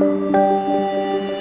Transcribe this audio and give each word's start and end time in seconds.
thank 0.00 0.34
you 0.34 1.33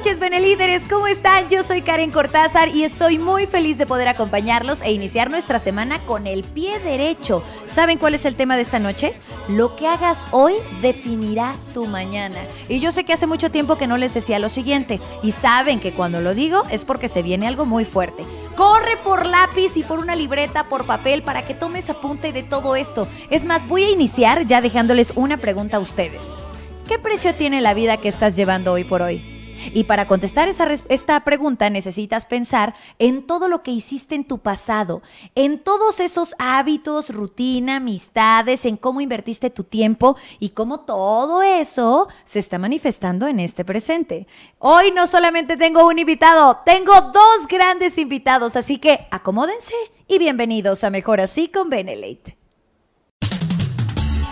noches, 0.00 0.18
Benelíderes, 0.18 0.84
¿cómo 0.88 1.06
están? 1.06 1.48
Yo 1.48 1.62
soy 1.62 1.82
Karen 1.82 2.10
Cortázar 2.10 2.68
y 2.68 2.84
estoy 2.84 3.18
muy 3.18 3.46
feliz 3.46 3.76
de 3.76 3.86
poder 3.86 4.08
acompañarlos 4.08 4.82
e 4.82 4.92
iniciar 4.92 5.30
nuestra 5.30 5.58
semana 5.58 5.98
con 6.06 6.26
el 6.26 6.44
pie 6.44 6.78
derecho. 6.78 7.42
¿Saben 7.66 7.98
cuál 7.98 8.14
es 8.14 8.24
el 8.24 8.34
tema 8.34 8.56
de 8.56 8.62
esta 8.62 8.78
noche? 8.78 9.12
Lo 9.48 9.76
que 9.76 9.86
hagas 9.86 10.28
hoy 10.30 10.54
definirá 10.80 11.54
tu 11.74 11.86
mañana. 11.86 12.38
Y 12.68 12.80
yo 12.80 12.92
sé 12.92 13.04
que 13.04 13.12
hace 13.12 13.26
mucho 13.26 13.50
tiempo 13.50 13.76
que 13.76 13.86
no 13.86 13.96
les 13.96 14.14
decía 14.14 14.38
lo 14.38 14.48
siguiente, 14.48 15.00
y 15.22 15.32
saben 15.32 15.80
que 15.80 15.92
cuando 15.92 16.20
lo 16.20 16.34
digo 16.34 16.62
es 16.70 16.84
porque 16.84 17.08
se 17.08 17.22
viene 17.22 17.46
algo 17.46 17.66
muy 17.66 17.84
fuerte. 17.84 18.24
Corre 18.56 18.96
por 19.02 19.26
lápiz 19.26 19.76
y 19.76 19.82
por 19.82 19.98
una 19.98 20.16
libreta, 20.16 20.64
por 20.64 20.86
papel, 20.86 21.22
para 21.22 21.42
que 21.42 21.54
tomes 21.54 21.90
apunte 21.90 22.32
de 22.32 22.42
todo 22.42 22.76
esto. 22.76 23.08
Es 23.30 23.44
más, 23.44 23.66
voy 23.66 23.84
a 23.84 23.90
iniciar 23.90 24.46
ya 24.46 24.60
dejándoles 24.60 25.12
una 25.16 25.36
pregunta 25.36 25.78
a 25.78 25.80
ustedes. 25.80 26.38
¿Qué 26.86 26.98
precio 26.98 27.34
tiene 27.34 27.60
la 27.60 27.74
vida 27.74 27.96
que 27.96 28.08
estás 28.08 28.36
llevando 28.36 28.72
hoy 28.72 28.84
por 28.84 29.02
hoy? 29.02 29.39
Y 29.72 29.84
para 29.84 30.06
contestar 30.06 30.48
esa, 30.48 30.68
esta 30.88 31.20
pregunta 31.24 31.70
necesitas 31.70 32.24
pensar 32.24 32.74
en 32.98 33.26
todo 33.26 33.48
lo 33.48 33.62
que 33.62 33.70
hiciste 33.70 34.14
en 34.14 34.24
tu 34.24 34.38
pasado, 34.38 35.02
en 35.34 35.58
todos 35.58 36.00
esos 36.00 36.34
hábitos, 36.38 37.10
rutina, 37.10 37.76
amistades, 37.76 38.64
en 38.64 38.76
cómo 38.76 39.00
invertiste 39.00 39.50
tu 39.50 39.64
tiempo 39.64 40.16
y 40.38 40.50
cómo 40.50 40.80
todo 40.80 41.42
eso 41.42 42.08
se 42.24 42.38
está 42.38 42.58
manifestando 42.58 43.26
en 43.26 43.40
este 43.40 43.64
presente. 43.64 44.26
Hoy 44.58 44.92
no 44.92 45.06
solamente 45.06 45.56
tengo 45.56 45.86
un 45.86 45.98
invitado, 45.98 46.58
tengo 46.64 46.92
dos 47.12 47.46
grandes 47.48 47.98
invitados, 47.98 48.56
así 48.56 48.78
que 48.78 49.06
acomódense 49.10 49.74
y 50.08 50.18
bienvenidos 50.18 50.84
a 50.84 50.90
Mejor 50.90 51.20
Así 51.20 51.48
con 51.48 51.70
Benelete. 51.70 52.39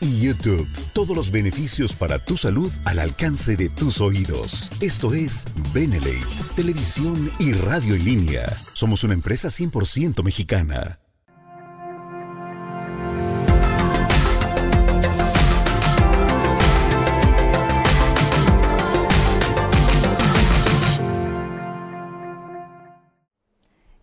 y 0.00 0.20
YouTube. 0.20 0.68
Todos 0.92 1.16
los 1.16 1.30
beneficios 1.30 1.94
para 1.94 2.18
tu 2.18 2.36
salud 2.36 2.72
al 2.84 2.98
alcance 2.98 3.56
de 3.56 3.68
tus 3.68 4.00
oídos. 4.00 4.70
Esto 4.80 5.14
es 5.14 5.46
Benelate, 5.72 6.26
televisión 6.56 7.30
y 7.38 7.52
radio 7.52 7.94
en 7.94 8.04
línea. 8.04 8.56
Somos 8.72 9.04
una 9.04 9.14
empresa 9.14 9.48
100% 9.48 10.22
mexicana. 10.22 10.98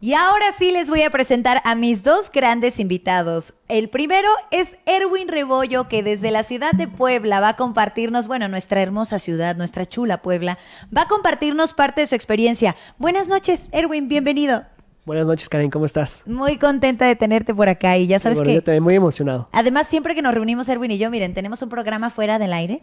Y 0.06 0.14
ahora 0.14 0.52
sí 0.52 0.70
les 0.70 0.92
voy 0.92 1.02
a 1.02 1.10
presentar 1.10 1.64
a 1.66 1.74
mis 1.74 2.04
dos 2.04 2.32
grandes 2.32 2.80
invitados. 2.80 3.56
El 3.68 3.90
primero 3.90 4.30
es 4.52 4.78
Erwin 4.86 5.28
Rebollo, 5.28 5.88
que 5.88 6.04
desde 6.04 6.30
la 6.30 6.44
ciudad 6.44 6.74
de 6.74 6.88
Puebla 6.88 7.40
va 7.40 7.50
a 7.50 7.56
compartirnos, 7.56 8.28
bueno, 8.28 8.48
nuestra 8.48 8.84
hermosa 8.84 9.18
ciudad, 9.18 9.56
nuestra 9.56 9.88
chula 9.88 10.22
Puebla, 10.22 10.60
va 10.96 11.02
a 11.02 11.08
compartirnos 11.08 11.74
parte 11.74 12.02
de 12.02 12.08
su 12.08 12.14
experiencia. 12.14 12.76
Buenas 13.00 13.30
noches, 13.30 13.68
Erwin, 13.72 14.08
bienvenido. 14.08 14.75
Buenas 15.06 15.28
noches, 15.28 15.48
Karen, 15.50 15.70
¿cómo 15.70 15.86
estás? 15.86 16.24
Muy 16.26 16.58
contenta 16.58 17.06
de 17.06 17.16
tenerte 17.16 17.54
por 17.54 17.70
acá 17.70 17.96
y 17.96 18.08
ya 18.08 18.18
sabes 18.18 18.42
que... 18.42 18.56
Yo 18.56 18.64
también 18.64 18.82
muy 18.82 18.96
emocionado. 18.96 19.48
Además, 19.52 19.86
siempre 19.86 20.16
que 20.16 20.24
nos 20.24 20.34
reunimos, 20.34 20.68
Erwin 20.68 20.90
y 20.90 20.98
yo, 20.98 21.12
miren, 21.12 21.36
tenemos 21.36 21.62
un 21.62 21.70
programa 21.70 22.10
fuera 22.10 22.40
del 22.40 22.54
aire. 22.54 22.82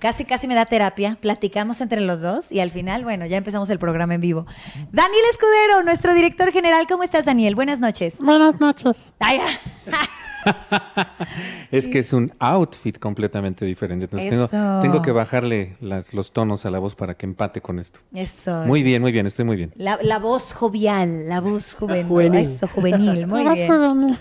Casi, 0.00 0.24
casi 0.24 0.48
me 0.48 0.54
da 0.54 0.64
terapia. 0.64 1.18
Platicamos 1.20 1.82
entre 1.82 2.00
los 2.00 2.22
dos 2.22 2.50
y 2.50 2.60
al 2.60 2.70
final, 2.70 3.04
bueno, 3.04 3.26
ya 3.26 3.36
empezamos 3.36 3.68
el 3.68 3.78
programa 3.78 4.14
en 4.14 4.22
vivo. 4.22 4.46
Daniel 4.90 5.24
Escudero, 5.30 5.82
nuestro 5.82 6.14
director 6.14 6.50
general. 6.50 6.86
¿Cómo 6.88 7.02
estás, 7.02 7.26
Daniel? 7.26 7.54
Buenas 7.54 7.80
noches. 7.80 8.22
Buenas 8.22 8.58
noches. 8.58 8.96
Ay, 9.18 9.38
es 11.70 11.88
que 11.88 12.00
es 12.00 12.12
un 12.12 12.32
outfit 12.38 12.98
completamente 12.98 13.64
diferente. 13.64 14.04
Entonces 14.04 14.50
tengo, 14.82 15.02
que 15.02 15.12
bajarle 15.12 15.76
los 15.80 16.32
tonos 16.32 16.66
a 16.66 16.70
la 16.70 16.78
voz 16.78 16.94
para 16.94 17.14
que 17.14 17.26
empate 17.26 17.60
con 17.60 17.78
esto. 17.78 18.00
Eso. 18.12 18.64
Muy 18.66 18.82
bien, 18.82 19.02
muy 19.02 19.12
bien, 19.12 19.26
estoy 19.26 19.44
muy 19.44 19.56
bien. 19.56 19.72
La, 19.76 20.18
voz 20.18 20.52
jovial, 20.52 21.28
la 21.28 21.40
voz 21.40 21.74
juvenil. 21.74 22.34
Eso, 22.36 22.68
juvenil, 22.68 23.26
muy 23.26 23.46
bien. 23.48 24.18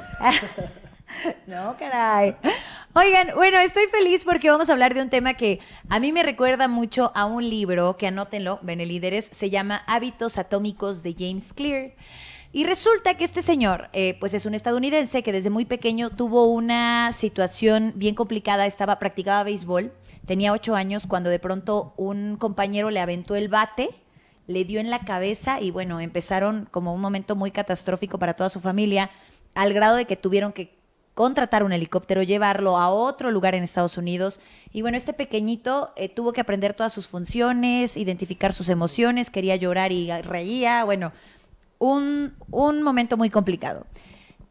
no, 1.48 1.76
caray. 1.78 2.36
Oigan, 2.94 3.30
bueno, 3.36 3.60
estoy 3.60 3.86
feliz 3.88 4.24
porque 4.24 4.50
vamos 4.50 4.70
a 4.70 4.74
hablar 4.74 4.94
de 4.94 5.02
un 5.02 5.10
tema 5.10 5.36
que 5.36 5.60
a 5.90 6.00
mí 6.00 6.12
me 6.12 6.24
recuerda 6.24 6.68
mucho 6.68 7.12
a 7.16 7.26
un 7.26 7.48
libro 7.48 7.98
que 7.98 8.08
anótenlo, 8.08 8.60
Benelíderes, 8.62 9.30
se 9.32 9.50
llama 9.50 9.84
Hábitos 9.88 10.38
Atómicos 10.38 11.04
de 11.04 11.16
James 11.18 11.54
Clear. 11.54 11.92
Y 12.52 12.64
resulta 12.64 13.16
que 13.16 13.26
este 13.26 13.44
señor, 13.44 13.90
eh, 13.94 14.18
pues 14.20 14.34
es 14.34 14.48
un 14.48 14.56
estadounidense 14.56 15.22
que 15.22 15.32
desde 15.32 15.52
muy 15.52 15.66
pequeño 15.66 16.10
tuvo 16.10 16.48
una 16.48 17.14
situación 17.14 17.94
bien 17.96 18.16
complicada, 18.16 18.66
estaba, 18.66 18.98
practicaba 18.98 19.44
béisbol, 19.44 19.94
tenía 20.26 20.52
ocho 20.52 20.74
años 20.74 21.06
cuando 21.06 21.30
de 21.30 21.38
pronto 21.38 21.94
un 21.96 22.38
compañero 22.38 22.90
le 22.90 23.02
aventó 23.02 23.36
el 23.36 23.50
bate, 23.50 23.90
le 24.48 24.66
dio 24.66 24.80
en 24.80 24.90
la 24.90 25.02
cabeza 25.06 25.62
y 25.62 25.70
bueno, 25.70 26.00
empezaron 26.00 26.68
como 26.72 26.92
un 26.92 27.02
momento 27.02 27.36
muy 27.36 27.52
catastrófico 27.52 28.18
para 28.18 28.34
toda 28.34 28.50
su 28.50 28.60
familia, 28.60 29.12
al 29.54 29.72
grado 29.74 29.96
de 29.96 30.06
que 30.06 30.16
tuvieron 30.16 30.52
que 30.52 30.80
contratar 31.14 31.64
un 31.64 31.74
helicóptero, 31.74 32.24
llevarlo 32.24 32.78
a 32.78 32.90
otro 32.90 33.30
lugar 33.30 33.54
en 33.54 33.62
Estados 33.62 33.98
Unidos. 33.98 34.40
Y 34.72 34.82
bueno, 34.82 34.98
este 34.98 35.14
pequeñito 35.14 35.94
eh, 35.98 36.10
tuvo 36.10 36.34
que 36.34 36.42
aprender 36.42 36.74
todas 36.74 36.94
sus 36.94 37.08
funciones, 37.08 37.96
identificar 37.96 38.54
sus 38.54 38.70
emociones, 38.70 39.30
quería 39.30 39.56
llorar 39.56 39.92
y 39.92 40.10
reía, 40.22 40.84
bueno, 40.84 41.12
un, 41.80 42.36
momento 42.84 43.18
muy 43.18 43.30
complicado. 43.30 43.88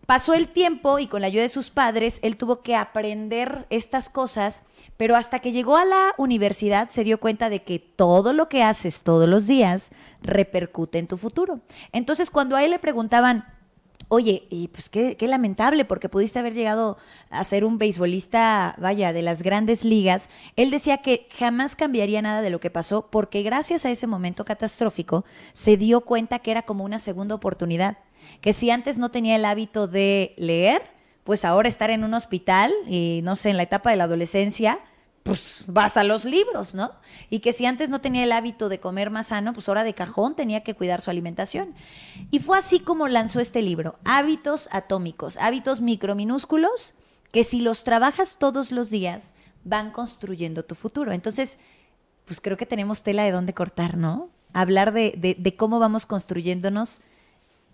Pasó 0.07 0.33
el 0.33 0.49
tiempo 0.49 0.99
y 0.99 1.07
con 1.07 1.21
la 1.21 1.27
ayuda 1.27 1.43
de 1.43 1.51
sus 1.51 1.69
padres, 1.69 2.19
él 2.23 2.39
tuvo 2.39 2.63
que 2.63 2.75
aprender 2.75 3.67
estas 3.69 4.09
cosas, 4.09 4.63
pero 4.97 5.17
hasta 5.17 5.39
que 5.39 5.53
llegó 5.53 5.77
a 5.77 5.85
la 5.85 6.15
universidad 6.17 6.89
se 6.89 7.05
dio 7.05 7.21
cuenta 7.21 7.51
de 7.51 7.63
que 7.63 7.79
todo 7.79 8.33
lo 8.33 8.49
que 8.49 8.63
haces 8.63 9.03
todos 9.03 9.29
los 9.29 9.47
días 9.47 9.91
repercute 10.23 10.99
en 10.99 11.09
tu 11.09 11.19
futuro. 11.19 11.61
Entonces, 11.93 12.31
cuando 12.31 12.57
a 12.57 12.65
él 12.65 12.71
le 12.71 12.79
preguntaban, 12.79 13.45
Oye, 14.11 14.47
y 14.49 14.69
pues 14.69 14.89
qué, 14.89 15.19
qué, 15.19 15.29
lamentable, 15.29 15.85
porque 15.85 16.09
pudiste 16.09 16.39
haber 16.39 16.55
llegado 16.55 16.97
a 17.29 17.45
ser 17.45 17.63
un 17.63 17.77
beisbolista, 17.77 18.75
vaya, 18.79 19.13
de 19.13 19.21
las 19.21 19.43
grandes 19.43 19.85
ligas. 19.85 20.31
Él 20.57 20.71
decía 20.71 20.99
que 20.99 21.29
jamás 21.39 21.77
cambiaría 21.77 22.23
nada 22.23 22.41
de 22.41 22.49
lo 22.49 22.59
que 22.59 22.71
pasó, 22.71 23.11
porque 23.11 23.43
gracias 23.43 23.85
a 23.85 23.91
ese 23.91 24.07
momento 24.07 24.47
catastrófico 24.47 25.27
se 25.53 25.77
dio 25.77 26.01
cuenta 26.01 26.39
que 26.39 26.51
era 26.51 26.63
como 26.63 26.85
una 26.85 26.99
segunda 26.99 27.35
oportunidad. 27.35 27.99
Que 28.41 28.55
si 28.55 28.71
antes 28.71 28.99
no 28.99 29.11
tenía 29.11 29.37
el 29.37 29.45
hábito 29.45 29.87
de 29.87 30.35
leer, 30.39 30.83
pues 31.25 31.45
ahora 31.45 31.69
estar 31.69 31.91
en 31.91 32.03
un 32.03 32.15
hospital 32.15 32.73
y 32.87 33.21
no 33.23 33.37
sé, 33.37 33.51
en 33.51 33.59
la 33.59 33.65
etapa 33.65 33.91
de 33.91 33.97
la 33.97 34.05
adolescencia, 34.05 34.81
pues 35.29 35.65
vas 35.67 35.99
a 35.99 36.05
los 36.05 36.25
libros, 36.25 36.75
¿no? 36.75 36.93
Y 37.29 37.41
que 37.41 37.53
si 37.53 37.67
antes 37.67 37.91
no 37.91 38.01
tenía 38.01 38.25
el 38.25 38.33
hábito 38.33 38.71
de 38.71 38.81
comer 38.81 39.11
más 39.11 39.27
sano, 39.27 39.53
pues 39.53 39.69
ahora 39.69 39.85
de 39.85 39.93
cajón 39.93 40.35
tenía 40.35 40.63
que 40.63 40.75
cuidar 40.75 41.03
su 41.03 41.11
alimentación. 41.11 41.75
Y 42.31 42.39
fue 42.39 42.57
así 42.57 42.81
como 42.81 43.09
lanzó 43.09 43.39
este 43.39 43.61
libro, 43.61 43.99
Hábitos 44.05 44.71
Atómicos, 44.73 45.37
hábitos 45.37 45.83
microminúsculos 45.83 46.95
que 47.31 47.45
si 47.45 47.61
los 47.61 47.85
trabajas 47.85 48.39
todos 48.39 48.73
los 48.73 48.89
días 48.89 49.35
van 49.65 49.91
construyendo 49.91 50.65
tu 50.65 50.75
futuro. 50.75 51.13
Entonces, 51.13 51.59
pues 52.25 52.41
creo 52.41 52.57
que 52.57 52.65
tenemos 52.65 53.03
tela 53.03 53.23
de 53.23 53.31
dónde 53.31 53.53
cortar, 53.53 53.99
¿no? 53.99 54.31
Hablar 54.55 54.95
de, 54.95 55.37
de, 55.39 55.57
cómo 55.57 55.79
vamos 55.79 56.07
construyéndonos 56.07 57.03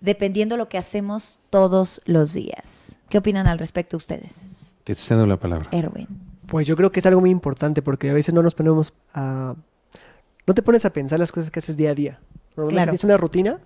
dependiendo 0.00 0.56
lo 0.56 0.68
que 0.68 0.76
hacemos 0.76 1.38
todos 1.50 2.00
los 2.04 2.32
días. 2.32 2.98
¿Qué 3.08 3.18
opinan 3.18 3.46
al 3.46 3.60
respecto 3.60 3.96
ustedes? 3.96 4.48
Te 4.82 4.96
cedo 4.96 5.24
la 5.24 5.36
palabra. 5.36 5.68
Erwin. 5.70 6.33
Pues 6.54 6.68
yo 6.68 6.76
creo 6.76 6.92
que 6.92 7.00
es 7.00 7.06
algo 7.06 7.20
muy 7.20 7.30
importante 7.30 7.82
porque 7.82 8.10
a 8.10 8.12
veces 8.12 8.32
no 8.32 8.40
nos 8.40 8.54
ponemos 8.54 8.92
a... 9.12 9.56
No 10.46 10.54
te 10.54 10.62
pones 10.62 10.84
a 10.84 10.90
pensar 10.90 11.18
las 11.18 11.32
cosas 11.32 11.50
que 11.50 11.58
haces 11.58 11.76
día 11.76 11.90
a 11.90 11.94
día. 11.96 12.20
Normalmente 12.56 12.90
tienes 12.90 13.02
una 13.02 13.16
rutina, 13.16 13.58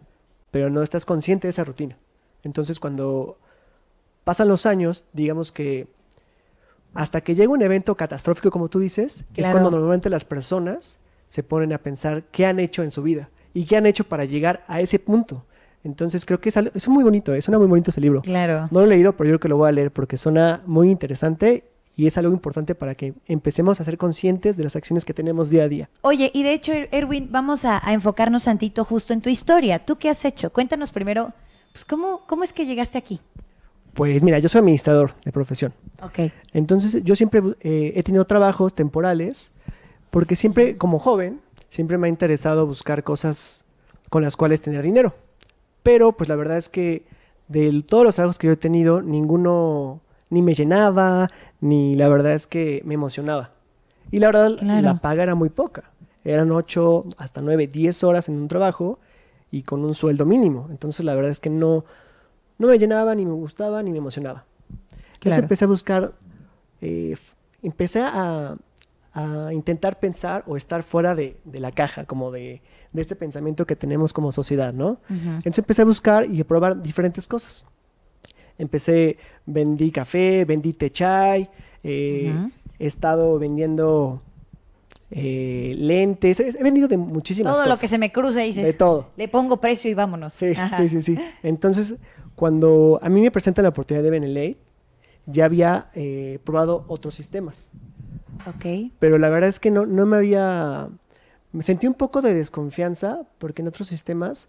pero 0.50 0.70
no 0.70 0.82
estás 0.82 1.04
consciente 1.04 1.48
de 1.48 1.50
esa 1.50 1.64
rutina. 1.64 1.98
Entonces 2.44 2.80
cuando 2.80 3.36
pasan 4.24 4.48
los 4.48 4.64
años, 4.64 5.04
digamos 5.12 5.52
que 5.52 5.86
hasta 6.94 7.20
que 7.20 7.34
llega 7.34 7.52
un 7.52 7.60
evento 7.60 7.94
catastrófico, 7.94 8.50
como 8.50 8.68
tú 8.68 8.78
dices, 8.78 9.26
es 9.36 9.48
cuando 9.50 9.70
normalmente 9.70 10.08
las 10.08 10.24
personas 10.24 10.98
se 11.26 11.42
ponen 11.42 11.74
a 11.74 11.78
pensar 11.82 12.22
qué 12.32 12.46
han 12.46 12.58
hecho 12.58 12.82
en 12.82 12.90
su 12.90 13.02
vida 13.02 13.28
y 13.52 13.66
qué 13.66 13.76
han 13.76 13.84
hecho 13.84 14.04
para 14.04 14.24
llegar 14.24 14.64
a 14.66 14.80
ese 14.80 14.98
punto. 14.98 15.44
Entonces 15.84 16.24
creo 16.24 16.40
que 16.40 16.48
es, 16.48 16.56
es 16.56 16.88
muy 16.88 17.04
bonito, 17.04 17.34
es 17.34 17.44
suena 17.44 17.58
muy 17.58 17.68
bonito 17.68 17.90
ese 17.90 18.00
libro. 18.00 18.22
Claro. 18.22 18.66
No 18.70 18.80
lo 18.80 18.86
he 18.86 18.88
leído, 18.88 19.12
pero 19.14 19.28
yo 19.28 19.32
creo 19.32 19.40
que 19.40 19.48
lo 19.48 19.58
voy 19.58 19.68
a 19.68 19.72
leer 19.72 19.90
porque 19.90 20.16
suena 20.16 20.62
muy 20.64 20.90
interesante 20.90 21.64
y 21.98 22.06
es 22.06 22.16
algo 22.16 22.32
importante 22.32 22.76
para 22.76 22.94
que 22.94 23.12
empecemos 23.26 23.80
a 23.80 23.84
ser 23.84 23.98
conscientes 23.98 24.56
de 24.56 24.62
las 24.62 24.76
acciones 24.76 25.04
que 25.04 25.12
tenemos 25.12 25.50
día 25.50 25.64
a 25.64 25.68
día. 25.68 25.90
Oye, 26.02 26.30
y 26.32 26.44
de 26.44 26.52
hecho, 26.52 26.72
er-, 26.72 26.88
Erwin, 26.92 27.26
vamos 27.28 27.64
a, 27.64 27.82
enfocarnos 27.88 28.44
tantito 28.44 28.84
justo 28.84 29.12
en 29.12 29.20
tu 29.20 29.28
historia. 29.28 29.80
¿Tú 29.80 29.96
qué 29.96 30.08
has 30.08 30.24
hecho? 30.24 30.50
Cuéntanos 30.50 30.92
primero, 30.92 31.32
pues, 31.72 31.84
¿cómo, 31.84 32.20
cómo 32.28 32.44
es 32.44 32.52
que 32.52 32.66
llegaste 32.66 32.98
aquí? 32.98 33.20
Pues 33.94 34.22
mira, 34.22 34.38
yo 34.38 34.48
soy 34.48 34.60
administrador 34.60 35.12
de 35.24 35.32
profesión. 35.32 35.74
Ok. 36.00 36.30
Entonces, 36.52 37.02
yo 37.02 37.16
siempre 37.16 37.42
eh, 37.62 37.92
he 37.96 38.02
tenido 38.04 38.24
trabajos 38.26 38.74
temporales 38.74 39.50
porque 40.10 40.36
siempre, 40.36 40.76
como 40.76 41.00
joven, 41.00 41.40
siempre 41.68 41.98
me 41.98 42.06
ha 42.06 42.10
interesado 42.10 42.64
buscar 42.64 43.02
cosas 43.02 43.64
con 44.08 44.22
las 44.22 44.36
cuales 44.36 44.62
tener 44.62 44.82
dinero. 44.82 45.16
Pero, 45.82 46.12
pues 46.12 46.28
la 46.28 46.36
verdad 46.36 46.58
es 46.58 46.68
que 46.68 47.06
de 47.48 47.82
todos 47.82 48.04
los 48.04 48.14
trabajos 48.14 48.38
que 48.38 48.46
yo 48.46 48.52
he 48.52 48.56
tenido, 48.56 49.02
ninguno 49.02 50.00
ni 50.30 50.42
me 50.42 50.54
llenaba, 50.54 51.30
ni 51.60 51.94
la 51.94 52.08
verdad 52.08 52.32
es 52.32 52.46
que 52.46 52.82
me 52.84 52.94
emocionaba. 52.94 53.50
Y 54.10 54.18
la 54.20 54.28
verdad, 54.28 54.60
la 54.60 55.00
paga 55.00 55.22
era 55.22 55.34
muy 55.34 55.48
poca. 55.48 55.84
Eran 56.24 56.50
8 56.50 57.04
hasta 57.16 57.40
9, 57.40 57.68
10 57.68 58.04
horas 58.04 58.28
en 58.28 58.36
un 58.36 58.48
trabajo 58.48 58.98
y 59.50 59.62
con 59.62 59.84
un 59.84 59.94
sueldo 59.94 60.24
mínimo. 60.26 60.68
Entonces, 60.70 61.04
la 61.04 61.14
verdad 61.14 61.30
es 61.30 61.40
que 61.40 61.50
no, 61.50 61.84
no 62.58 62.68
me 62.68 62.78
llenaba, 62.78 63.14
ni 63.14 63.24
me 63.24 63.32
gustaba, 63.32 63.82
ni 63.82 63.92
me 63.92 63.98
emocionaba. 63.98 64.44
Entonces 65.14 65.42
empecé 65.42 65.64
a 65.64 65.68
buscar, 65.68 66.14
eh, 66.80 67.16
empecé 67.62 68.00
a, 68.02 68.56
a, 69.12 69.52
intentar 69.52 69.98
pensar 69.98 70.44
o 70.46 70.56
estar 70.56 70.82
fuera 70.82 71.14
de, 71.14 71.36
de 71.44 71.60
la 71.60 71.72
caja, 71.72 72.04
como 72.04 72.30
de, 72.30 72.62
de, 72.92 73.02
este 73.02 73.16
pensamiento 73.16 73.66
que 73.66 73.74
tenemos 73.74 74.12
como 74.12 74.30
sociedad, 74.30 74.72
¿no? 74.72 75.00
Entonces 75.08 75.58
empecé 75.58 75.82
a 75.82 75.86
buscar 75.86 76.30
y 76.30 76.40
a 76.40 76.44
probar 76.46 76.80
diferentes 76.80 77.26
cosas. 77.26 77.64
Empecé, 78.58 79.16
vendí 79.46 79.90
café, 79.90 80.44
vendí 80.44 80.72
té 80.72 80.90
chai, 80.90 81.48
eh, 81.82 82.32
he 82.78 82.86
estado 82.86 83.38
vendiendo 83.38 84.20
eh, 85.10 85.74
lentes, 85.78 86.40
he 86.40 86.62
vendido 86.62 86.88
de 86.88 86.96
muchísimas 86.96 87.52
todo 87.52 87.62
cosas. 87.62 87.66
Todo 87.66 87.74
lo 87.76 87.80
que 87.80 87.88
se 87.88 87.98
me 87.98 88.12
cruce, 88.12 88.42
dices. 88.42 88.64
De 88.64 88.72
todo. 88.72 89.10
Le 89.16 89.28
pongo 89.28 89.58
precio 89.58 89.90
y 89.90 89.94
vámonos. 89.94 90.34
Sí, 90.34 90.52
sí, 90.76 90.88
sí, 90.88 91.02
sí. 91.02 91.18
Entonces, 91.42 91.96
cuando 92.34 92.98
a 93.02 93.08
mí 93.08 93.20
me 93.20 93.30
presentan 93.30 93.62
la 93.62 93.70
oportunidad 93.70 94.02
de 94.04 94.10
Benelate, 94.10 94.58
ya 95.26 95.44
había 95.44 95.90
eh, 95.94 96.38
probado 96.44 96.84
otros 96.88 97.14
sistemas. 97.14 97.70
Ok. 98.46 98.92
Pero 98.98 99.18
la 99.18 99.28
verdad 99.28 99.48
es 99.48 99.60
que 99.60 99.70
no, 99.70 99.86
no 99.86 100.06
me 100.06 100.16
había... 100.16 100.88
Me 101.52 101.62
sentí 101.62 101.86
un 101.86 101.94
poco 101.94 102.20
de 102.20 102.34
desconfianza 102.34 103.22
porque 103.38 103.62
en 103.62 103.68
otros 103.68 103.88
sistemas 103.88 104.48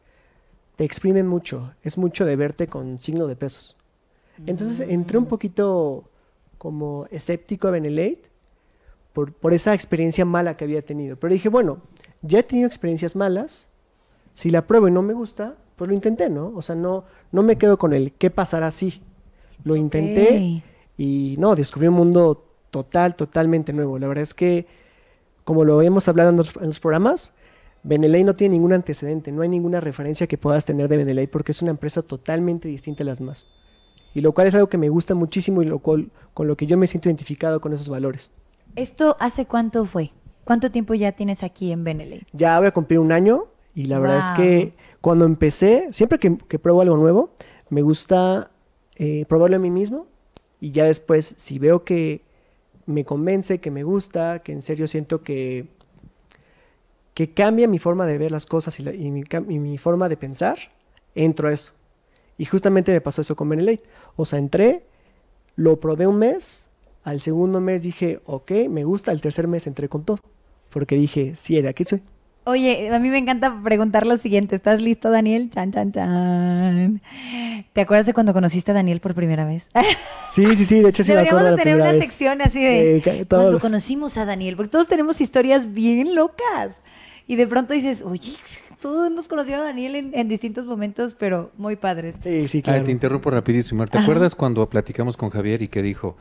te 0.75 0.83
exprimen 0.83 1.27
mucho. 1.27 1.73
Es 1.83 1.97
mucho 1.97 2.25
de 2.25 2.35
verte 2.35 2.67
con 2.67 2.99
signo 2.99 3.27
de 3.27 3.35
pesos. 3.35 3.77
Entonces 4.45 4.81
entré 4.87 5.17
un 5.17 5.25
poquito 5.25 6.05
como 6.57 7.07
escéptico 7.11 7.67
a 7.67 7.71
Benelate 7.71 8.21
por, 9.13 9.33
por 9.33 9.53
esa 9.53 9.73
experiencia 9.73 10.25
mala 10.25 10.55
que 10.55 10.65
había 10.65 10.81
tenido. 10.81 11.17
Pero 11.17 11.33
dije, 11.33 11.49
bueno, 11.49 11.79
ya 12.21 12.39
he 12.39 12.43
tenido 12.43 12.67
experiencias 12.67 13.15
malas, 13.15 13.69
si 14.33 14.49
la 14.49 14.67
pruebo 14.67 14.87
y 14.87 14.91
no 14.91 15.01
me 15.01 15.13
gusta, 15.13 15.55
pues 15.75 15.87
lo 15.87 15.93
intenté, 15.93 16.29
¿no? 16.29 16.53
O 16.55 16.61
sea, 16.61 16.75
no, 16.75 17.05
no 17.31 17.43
me 17.43 17.57
quedo 17.57 17.77
con 17.77 17.93
el 17.93 18.11
qué 18.13 18.29
pasará 18.29 18.69
si. 18.71 19.01
Lo 19.63 19.75
intenté 19.75 20.63
y 20.97 21.35
no, 21.37 21.55
descubrí 21.55 21.87
un 21.87 21.95
mundo 21.95 22.45
total, 22.69 23.15
totalmente 23.15 23.73
nuevo. 23.73 23.99
La 23.99 24.07
verdad 24.07 24.23
es 24.23 24.33
que, 24.33 24.67
como 25.43 25.65
lo 25.65 25.81
hemos 25.81 26.07
hablado 26.07 26.29
en 26.29 26.37
los, 26.37 26.79
programas, 26.79 27.33
Benelay 27.83 28.23
no 28.23 28.35
tiene 28.35 28.53
ningún 28.53 28.71
antecedente, 28.71 29.31
no 29.31 29.41
hay 29.41 29.49
ninguna 29.49 29.81
referencia 29.81 30.27
que 30.27 30.37
puedas 30.37 30.65
tener 30.65 30.87
de 30.87 30.97
Benelay 30.97 31.27
porque 31.27 31.51
es 31.51 31.61
una 31.61 31.71
empresa 31.71 32.01
totalmente 32.01 32.69
distinta 32.69 33.03
a 33.03 33.05
las 33.05 33.19
demás 33.19 33.47
y 34.13 34.21
lo 34.21 34.33
cual 34.33 34.47
es 34.47 34.55
algo 34.55 34.69
que 34.69 34.77
me 34.77 34.89
gusta 34.89 35.15
muchísimo 35.15 35.61
y 35.61 35.65
lo 35.65 35.79
cual, 35.79 36.11
con 36.33 36.47
lo 36.47 36.57
que 36.57 36.65
yo 36.65 36.77
me 36.77 36.87
siento 36.87 37.09
identificado 37.09 37.61
con 37.61 37.73
esos 37.73 37.89
valores. 37.89 38.31
¿Esto 38.75 39.17
hace 39.19 39.45
cuánto 39.45 39.85
fue? 39.85 40.11
¿Cuánto 40.43 40.71
tiempo 40.71 40.93
ya 40.93 41.11
tienes 41.11 41.43
aquí 41.43 41.71
en 41.71 41.83
Beneley? 41.83 42.25
Ya 42.33 42.57
voy 42.57 42.67
a 42.67 42.71
cumplir 42.71 42.99
un 42.99 43.11
año 43.11 43.45
y 43.75 43.85
la 43.85 43.99
verdad 43.99 44.17
es 44.17 44.31
que 44.31 44.73
cuando 45.01 45.25
empecé, 45.25 45.87
siempre 45.91 46.19
que, 46.19 46.59
pruebo 46.59 46.81
algo 46.81 46.97
nuevo, 46.97 47.31
me 47.69 47.81
gusta 47.81 48.51
eh, 48.95 49.25
probarlo 49.27 49.57
a 49.57 49.59
mí 49.59 49.69
mismo 49.69 50.07
y 50.59 50.71
ya 50.71 50.85
después, 50.85 51.35
si 51.37 51.59
veo 51.59 51.83
que 51.83 52.23
me 52.85 53.05
convence, 53.05 53.59
que 53.59 53.69
me 53.69 53.83
gusta, 53.83 54.39
que 54.39 54.51
en 54.51 54.61
serio 54.61 54.87
siento 54.87 55.21
que, 55.21 55.67
que 57.13 57.31
cambia 57.33 57.67
mi 57.67 57.77
forma 57.77 58.05
de 58.05 58.17
ver 58.17 58.31
las 58.31 58.45
cosas 58.45 58.79
y, 58.79 59.11
mi, 59.11 59.23
y 59.49 59.59
mi 59.59 59.77
forma 59.77 60.09
de 60.09 60.17
pensar, 60.17 60.57
entro 61.13 61.47
a 61.47 61.53
eso. 61.53 61.73
Y 62.39 62.45
justamente 62.45 62.93
me 62.93 63.01
pasó 63.01 63.21
eso 63.21 63.35
con 63.35 63.49
Benelate. 63.49 63.83
O 64.15 64.25
sea, 64.25 64.39
entré, 64.39 64.85
lo 65.57 65.79
probé 65.79 66.07
un 66.07 66.17
mes, 66.17 66.69
al 67.03 67.19
segundo 67.19 67.59
mes 67.59 67.83
dije, 67.83 68.21
ok, 68.25 68.51
me 68.69 68.85
gusta, 68.85 69.11
al 69.11 69.19
tercer 69.19 69.47
mes 69.47 69.67
entré 69.67 69.89
con 69.89 70.05
todo. 70.05 70.19
Porque 70.69 70.95
dije, 70.95 71.35
sí, 71.35 71.57
era 71.57 71.71
aquí 71.71 71.83
soy. 71.83 72.01
Oye, 72.45 72.89
a 72.95 72.99
mí 72.99 73.09
me 73.09 73.17
encanta 73.17 73.61
preguntar 73.61 74.07
lo 74.07 74.15
siguiente. 74.15 74.55
¿Estás 74.55 74.81
listo, 74.81 75.11
Daniel? 75.11 75.49
Chan, 75.51 75.73
chan, 75.73 75.91
chan. 75.91 77.01
¿Te 77.73 77.81
acuerdas 77.81 78.05
de 78.05 78.13
cuando 78.13 78.31
conociste 78.31 78.71
a 78.71 78.73
Daniel 78.73 79.01
por 79.01 79.13
primera 79.13 79.45
vez? 79.45 79.69
Sí, 80.31 80.45
sí, 80.55 80.65
sí. 80.65 80.79
De 80.79 80.89
hecho, 80.89 81.03
sí 81.03 81.11
Deberíamos 81.11 81.43
me 81.43 81.49
de 81.49 81.57
tener 81.57 81.75
una 81.75 81.91
sección 81.93 82.39
así 82.43 82.63
de 82.63 83.25
cuando 83.27 83.59
conocimos 83.59 84.15
a 84.17 84.25
Daniel, 84.25 84.55
porque 84.55 84.69
todos 84.69 84.87
tenemos 84.87 85.19
historias 85.21 85.73
bien 85.73 86.13
locas. 86.13 86.83
Y 87.25 87.35
de 87.35 87.47
pronto 87.47 87.73
dices, 87.73 88.03
oye, 88.03 88.33
todos 88.81 89.07
hemos 89.07 89.27
conocido 89.27 89.61
a 89.61 89.63
Daniel 89.63 90.11
en, 90.13 90.27
distintos 90.27 90.65
momentos, 90.65 91.13
pero 91.13 91.51
muy 91.57 91.75
padres. 91.75 92.17
Sí, 92.21 92.47
sí, 92.47 92.61
claro. 92.61 92.83
te 92.83 92.91
interrumpo 92.91 93.29
rapidísimo. 93.29 93.85
¿Te 93.87 93.97
acuerdas 93.97 94.35
cuando 94.35 94.67
platicamos 94.69 95.17
con 95.17 95.29
Javier 95.29 95.61
y 95.61 95.67
que 95.67 95.81
dijo, 95.81 96.17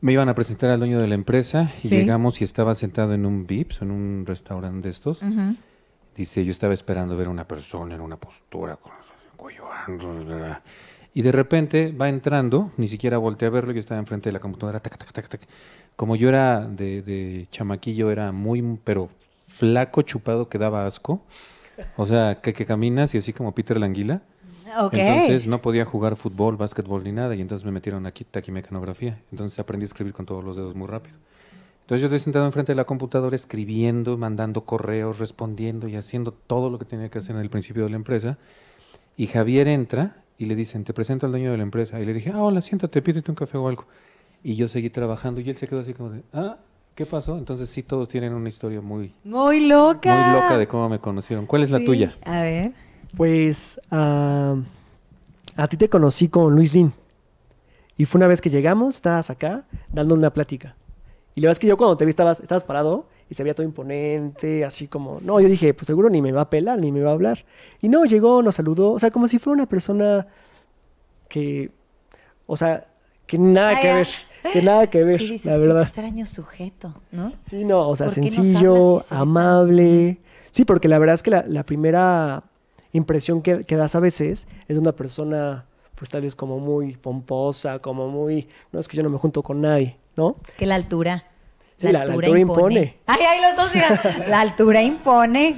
me 0.00 0.12
iban 0.12 0.28
a 0.28 0.34
presentar 0.34 0.70
al 0.70 0.78
dueño 0.78 1.00
de 1.00 1.08
la 1.08 1.14
empresa 1.14 1.72
y 1.82 1.88
llegamos 1.88 2.40
y 2.40 2.44
estaba 2.44 2.74
sentado 2.74 3.14
en 3.14 3.26
un 3.26 3.46
VIPS, 3.46 3.82
en 3.82 3.90
un 3.90 4.24
restaurante 4.26 4.88
de 4.88 4.90
estos? 4.90 5.20
Dice, 6.16 6.44
yo 6.44 6.50
estaba 6.50 6.74
esperando 6.74 7.16
ver 7.16 7.28
a 7.28 7.30
una 7.30 7.46
persona 7.46 7.94
en 7.94 8.00
una 8.00 8.16
postura 8.16 8.76
con 8.76 8.92
el 8.92 9.36
cuello 9.36 9.64
y 11.12 11.22
de 11.22 11.32
repente 11.32 11.92
va 11.92 12.08
entrando, 12.08 12.72
ni 12.76 12.86
siquiera 12.86 13.18
volteé 13.18 13.48
a 13.48 13.50
verlo, 13.50 13.72
yo 13.72 13.80
estaba 13.80 13.98
enfrente 13.98 14.28
de 14.28 14.32
la 14.32 14.38
computadora, 14.38 14.80
Como 15.96 16.14
yo 16.14 16.28
era 16.28 16.60
de, 16.60 17.02
de 17.02 17.48
chamaquillo, 17.50 18.12
era 18.12 18.30
muy, 18.30 18.78
pero 18.84 19.08
flaco, 19.46 20.02
chupado, 20.02 20.48
que 20.48 20.58
daba 20.58 20.86
asco. 20.86 21.22
O 21.96 22.06
sea, 22.06 22.40
que, 22.40 22.52
que 22.52 22.66
caminas 22.66 23.14
y 23.14 23.18
así 23.18 23.32
como 23.32 23.54
Peter 23.54 23.78
Languila. 23.78 24.22
Entonces 24.92 25.46
no 25.46 25.60
podía 25.60 25.84
jugar 25.84 26.16
fútbol, 26.16 26.56
básquetbol 26.56 27.02
ni 27.04 27.12
nada. 27.12 27.34
Y 27.34 27.40
entonces 27.40 27.64
me 27.64 27.72
metieron 27.72 28.06
aquí 28.06 28.24
taquimecanografía. 28.24 29.20
Entonces 29.30 29.58
aprendí 29.58 29.84
a 29.84 29.86
escribir 29.86 30.12
con 30.12 30.26
todos 30.26 30.44
los 30.44 30.56
dedos 30.56 30.74
muy 30.74 30.86
rápido. 30.86 31.16
Entonces 31.82 32.02
yo 32.02 32.06
estoy 32.06 32.20
sentado 32.20 32.46
enfrente 32.46 32.72
de 32.72 32.76
la 32.76 32.84
computadora 32.84 33.34
escribiendo, 33.34 34.16
mandando 34.16 34.64
correos, 34.64 35.18
respondiendo 35.18 35.88
y 35.88 35.96
haciendo 35.96 36.32
todo 36.32 36.70
lo 36.70 36.78
que 36.78 36.84
tenía 36.84 37.08
que 37.08 37.18
hacer 37.18 37.34
en 37.34 37.42
el 37.42 37.50
principio 37.50 37.82
de 37.82 37.90
la 37.90 37.96
empresa. 37.96 38.38
Y 39.16 39.26
Javier 39.26 39.66
entra 39.66 40.22
y 40.38 40.44
le 40.44 40.54
dicen, 40.54 40.84
te 40.84 40.94
presento 40.94 41.26
al 41.26 41.32
dueño 41.32 41.50
de 41.50 41.56
la 41.56 41.64
empresa. 41.64 42.00
Y 42.00 42.04
le 42.04 42.14
dije, 42.14 42.30
ah, 42.32 42.42
hola, 42.42 42.60
siéntate, 42.60 43.02
pídete 43.02 43.30
un 43.30 43.34
café 43.34 43.58
o 43.58 43.68
algo. 43.68 43.86
Y 44.44 44.54
yo 44.54 44.68
seguí 44.68 44.88
trabajando 44.88 45.40
y 45.40 45.50
él 45.50 45.56
se 45.56 45.66
quedó 45.66 45.80
así 45.80 45.92
como 45.92 46.10
de, 46.10 46.22
ah, 46.32 46.58
¿Qué 47.00 47.06
pasó? 47.06 47.38
Entonces 47.38 47.70
sí, 47.70 47.82
todos 47.82 48.10
tienen 48.10 48.34
una 48.34 48.50
historia 48.50 48.82
muy... 48.82 49.14
Muy 49.24 49.66
loca. 49.66 50.14
Muy 50.14 50.38
loca 50.38 50.58
de 50.58 50.68
cómo 50.68 50.86
me 50.86 50.98
conocieron. 50.98 51.46
¿Cuál 51.46 51.62
es 51.62 51.70
la 51.70 51.82
tuya? 51.82 52.14
A 52.26 52.42
ver. 52.42 52.72
Pues 53.16 53.80
a 53.90 54.54
ti 55.70 55.78
te 55.78 55.88
conocí 55.88 56.28
con 56.28 56.54
Luis 56.54 56.74
Lin. 56.74 56.92
Y 57.96 58.04
fue 58.04 58.18
una 58.18 58.26
vez 58.26 58.42
que 58.42 58.50
llegamos, 58.50 58.96
estabas 58.96 59.30
acá 59.30 59.64
dando 59.90 60.14
una 60.14 60.30
plática. 60.34 60.76
Y 61.34 61.40
la 61.40 61.46
verdad 61.46 61.52
es 61.52 61.60
que 61.60 61.68
yo 61.68 61.78
cuando 61.78 61.96
te 61.96 62.04
vi 62.04 62.10
estabas, 62.10 62.38
estabas 62.38 62.64
parado 62.64 63.08
y 63.30 63.34
se 63.34 63.44
veía 63.44 63.54
todo 63.54 63.64
imponente, 63.64 64.66
así 64.66 64.86
como... 64.86 65.18
No, 65.24 65.40
yo 65.40 65.48
dije, 65.48 65.72
pues 65.72 65.86
seguro 65.86 66.10
ni 66.10 66.20
me 66.20 66.32
va 66.32 66.42
a 66.42 66.50
pelar, 66.50 66.80
ni 66.80 66.92
me 66.92 67.00
va 67.00 67.12
a 67.12 67.14
hablar. 67.14 67.46
Y 67.80 67.88
no, 67.88 68.04
llegó, 68.04 68.42
nos 68.42 68.56
saludó, 68.56 68.92
o 68.92 68.98
sea, 68.98 69.10
como 69.10 69.26
si 69.26 69.38
fuera 69.38 69.54
una 69.54 69.66
persona 69.66 70.26
que... 71.30 71.70
O 72.44 72.58
sea, 72.58 72.88
que 73.24 73.38
nada 73.38 73.80
que 73.80 73.90
ver 73.90 74.06
que 74.52 74.62
nada 74.62 74.88
que 74.88 75.04
ver, 75.04 75.22
la 75.44 75.58
verdad. 75.58 75.82
extraño 75.82 76.26
sujeto, 76.26 76.94
¿no? 77.10 77.32
Sí, 77.48 77.64
no, 77.64 77.88
o 77.88 77.96
sea, 77.96 78.08
sencillo, 78.08 79.00
amable. 79.10 80.18
Sí, 80.50 80.64
porque 80.64 80.88
la 80.88 80.98
verdad 80.98 81.14
es 81.14 81.22
que 81.22 81.30
la, 81.30 81.62
primera 81.64 82.44
impresión 82.92 83.42
que, 83.42 83.64
das 83.76 83.94
a 83.94 84.00
veces 84.00 84.48
es 84.68 84.76
de 84.76 84.80
una 84.80 84.92
persona, 84.92 85.66
pues 85.94 86.10
tal 86.10 86.22
vez 86.22 86.34
como 86.34 86.58
muy 86.58 86.96
pomposa, 86.96 87.78
como 87.78 88.08
muy, 88.08 88.48
no 88.72 88.80
es 88.80 88.88
que 88.88 88.96
yo 88.96 89.02
no 89.02 89.10
me 89.10 89.18
junto 89.18 89.42
con 89.42 89.60
nadie, 89.60 89.96
¿no? 90.16 90.36
Es 90.46 90.54
que 90.54 90.66
la 90.66 90.74
altura. 90.74 91.24
Sí, 91.76 91.90
la, 91.90 92.02
altura, 92.02 92.28
impone. 92.28 92.98
Ay, 93.06 93.20
ay, 93.26 93.40
los 93.40 93.56
dos, 93.56 93.72
la 94.28 94.40
altura 94.40 94.82
impone. 94.82 95.56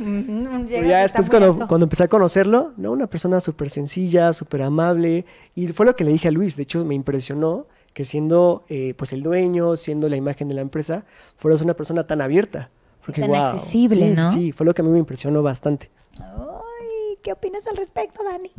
ya 0.69 1.01
después 1.01 1.29
cuando, 1.29 1.67
cuando, 1.67 1.87
empecé 1.87 2.05
a 2.05 2.09
conocerlo, 2.09 2.75
¿no? 2.77 2.93
Una 2.93 3.09
persona 3.09 3.41
súper 3.41 3.71
sencilla, 3.71 4.33
súper 4.33 4.63
amable. 4.63 5.25
Y 5.57 5.67
fue 5.69 5.85
lo 5.85 5.97
que 5.97 6.05
le 6.05 6.13
dije 6.13 6.29
a 6.29 6.31
Luis, 6.31 6.55
de 6.57 6.63
hecho 6.63 6.85
me 6.85 6.95
impresionó 6.95 7.67
que 7.93 8.05
siendo 8.05 8.65
eh, 8.69 8.95
pues 8.97 9.13
el 9.13 9.23
dueño, 9.23 9.77
siendo 9.77 10.09
la 10.09 10.17
imagen 10.17 10.49
de 10.49 10.55
la 10.55 10.61
empresa, 10.61 11.05
fueras 11.37 11.61
una 11.61 11.75
persona 11.75 12.07
tan 12.07 12.21
abierta. 12.21 12.71
tan 13.15 13.35
accesible, 13.35 14.15
¿no? 14.15 14.33
Sí, 14.33 14.53
fue 14.53 14.67
lo 14.67 14.75
que 14.75 14.83
a 14.83 14.85
mí 14.85 14.91
me 14.91 14.99
impresionó 14.99 15.43
bastante. 15.43 15.91
Ay, 16.19 17.19
¿qué 17.23 17.33
opinas 17.33 17.67
al 17.67 17.77
respecto, 17.77 18.23
Dani? 18.25 18.51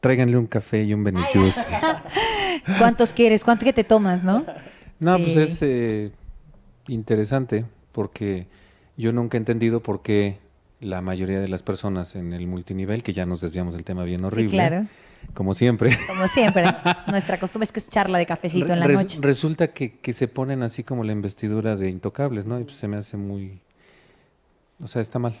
Tráiganle 0.00 0.36
un 0.36 0.46
café 0.46 0.82
y 0.82 0.92
un 0.92 1.02
benijus. 1.02 1.54
¿Cuántos 2.78 3.14
quieres? 3.14 3.42
¿Cuánto 3.42 3.64
que 3.64 3.72
te 3.72 3.84
tomas, 3.84 4.22
no? 4.22 4.44
No, 4.98 5.16
pues 5.18 5.36
es 5.36 5.62
eh, 5.62 6.12
interesante 6.88 7.64
porque 7.92 8.46
yo 8.96 9.12
nunca 9.12 9.36
he 9.36 9.40
entendido 9.40 9.80
por 9.80 10.02
qué 10.02 10.38
la 10.80 11.00
mayoría 11.00 11.40
de 11.40 11.48
las 11.48 11.62
personas 11.62 12.14
en 12.16 12.34
el 12.34 12.46
multinivel, 12.46 13.02
que 13.02 13.14
ya 13.14 13.24
nos 13.24 13.40
desviamos 13.40 13.74
del 13.74 13.84
tema 13.84 14.04
bien 14.04 14.24
horrible. 14.24 14.50
Sí, 14.50 14.56
claro. 14.56 14.86
Como 15.32 15.54
siempre. 15.54 15.96
Como 16.06 16.28
siempre. 16.28 16.64
Nuestra 17.06 17.38
costumbre 17.38 17.64
es 17.64 17.72
que 17.72 17.80
es 17.80 17.88
charla 17.88 18.18
de 18.18 18.26
cafecito 18.26 18.72
en 18.72 18.80
la 18.80 18.86
noche. 18.86 19.18
Resulta 19.20 19.68
que, 19.68 19.98
que, 19.98 20.12
se 20.12 20.28
ponen 20.28 20.62
así 20.62 20.84
como 20.84 21.04
la 21.04 21.12
investidura 21.12 21.76
de 21.76 21.88
intocables, 21.88 22.46
¿no? 22.46 22.60
Y 22.60 22.64
pues 22.64 22.76
se 22.76 22.88
me 22.88 22.96
hace 22.96 23.16
muy... 23.16 23.60
O 24.82 24.86
sea, 24.86 25.00
está 25.00 25.18
mal. 25.18 25.34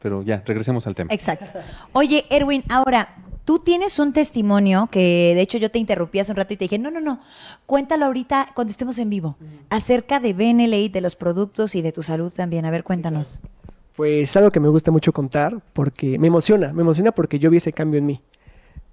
Pero 0.00 0.22
ya, 0.22 0.42
regresemos 0.44 0.86
al 0.86 0.94
tema. 0.94 1.12
Exacto. 1.12 1.58
Oye, 1.92 2.24
Erwin, 2.30 2.62
ahora, 2.68 3.16
tú 3.44 3.58
tienes 3.58 3.98
un 3.98 4.12
testimonio 4.12 4.88
que, 4.90 5.32
de 5.34 5.40
hecho, 5.40 5.58
yo 5.58 5.70
te 5.70 5.78
interrumpí 5.78 6.18
hace 6.18 6.32
un 6.32 6.36
rato 6.36 6.54
y 6.54 6.56
te 6.56 6.66
dije, 6.66 6.78
no, 6.78 6.90
no, 6.90 7.00
no, 7.00 7.20
cuéntalo 7.66 8.04
ahorita 8.04 8.48
cuando 8.54 8.70
estemos 8.70 8.98
en 8.98 9.10
vivo, 9.10 9.36
acerca 9.70 10.20
de 10.20 10.34
BNLA, 10.34 10.88
de 10.90 11.00
los 11.00 11.16
productos 11.16 11.74
y 11.74 11.82
de 11.82 11.90
tu 11.90 12.02
salud 12.02 12.32
también. 12.32 12.64
A 12.64 12.70
ver, 12.70 12.84
cuéntanos. 12.84 13.40
Pues 13.96 14.36
algo 14.36 14.50
que 14.50 14.60
me 14.60 14.68
gusta 14.68 14.90
mucho 14.90 15.12
contar 15.12 15.60
porque 15.72 16.18
me 16.18 16.28
emociona, 16.28 16.72
me 16.72 16.82
emociona 16.82 17.10
porque 17.10 17.38
yo 17.38 17.50
vi 17.50 17.56
ese 17.56 17.72
cambio 17.72 17.98
en 17.98 18.06
mí. 18.06 18.20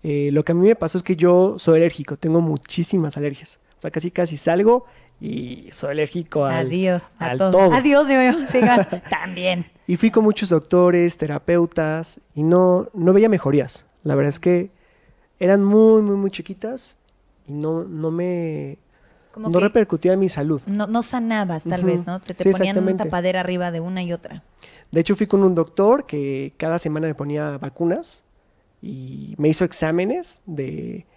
Eh, 0.07 0.29
lo 0.31 0.45
que 0.45 0.51
a 0.51 0.55
mí 0.55 0.67
me 0.67 0.75
pasó 0.75 0.99
es 0.99 1.03
que 1.03 1.15
yo 1.15 1.57
soy 1.57 1.77
alérgico, 1.77 2.15
tengo 2.15 2.39
muchísimas 2.39 3.17
alergias. 3.17 3.59
O 3.75 3.81
sea, 3.81 3.89
casi 3.89 4.11
casi 4.11 4.37
salgo 4.37 4.85
y 5.19 5.67
soy 5.71 5.93
alérgico 5.93 6.45
al, 6.45 6.67
Adiós, 6.67 7.15
a 7.17 7.35
todo. 7.35 7.73
Adiós, 7.73 8.07
digo 8.07 8.21
yo. 8.21 8.99
también. 9.09 9.65
Y 9.87 9.97
fui 9.97 10.11
con 10.11 10.23
muchos 10.23 10.49
doctores, 10.49 11.17
terapeutas 11.17 12.19
y 12.35 12.43
no, 12.43 12.87
no 12.93 13.13
veía 13.13 13.29
mejorías. 13.29 13.87
La 14.03 14.13
verdad 14.13 14.29
es 14.29 14.39
que 14.39 14.69
eran 15.39 15.63
muy, 15.63 16.03
muy, 16.03 16.17
muy 16.17 16.29
chiquitas 16.29 16.99
y 17.47 17.53
no, 17.53 17.83
no 17.83 18.11
me... 18.11 18.77
no 19.35 19.59
repercutía 19.59 20.13
en 20.13 20.19
mi 20.19 20.29
salud. 20.29 20.61
No, 20.67 20.85
no 20.85 21.01
sanabas, 21.01 21.63
tal 21.63 21.83
vez, 21.83 22.05
¿no? 22.05 22.21
Te, 22.21 22.35
te 22.35 22.51
ponían 22.51 22.77
una 22.77 22.95
tapadera 22.95 23.39
arriba 23.39 23.71
de 23.71 23.79
una 23.79 24.03
y 24.03 24.13
otra. 24.13 24.43
De 24.91 25.01
hecho, 25.01 25.15
fui 25.15 25.25
con 25.25 25.43
un 25.43 25.55
doctor 25.55 26.05
que 26.05 26.53
cada 26.57 26.77
semana 26.77 27.07
me 27.07 27.15
ponía 27.15 27.57
vacunas 27.57 28.24
y 28.85 29.33
me 29.37 29.49
hizo 29.49 29.65
exámenes 29.65 30.43
de, 30.45 31.07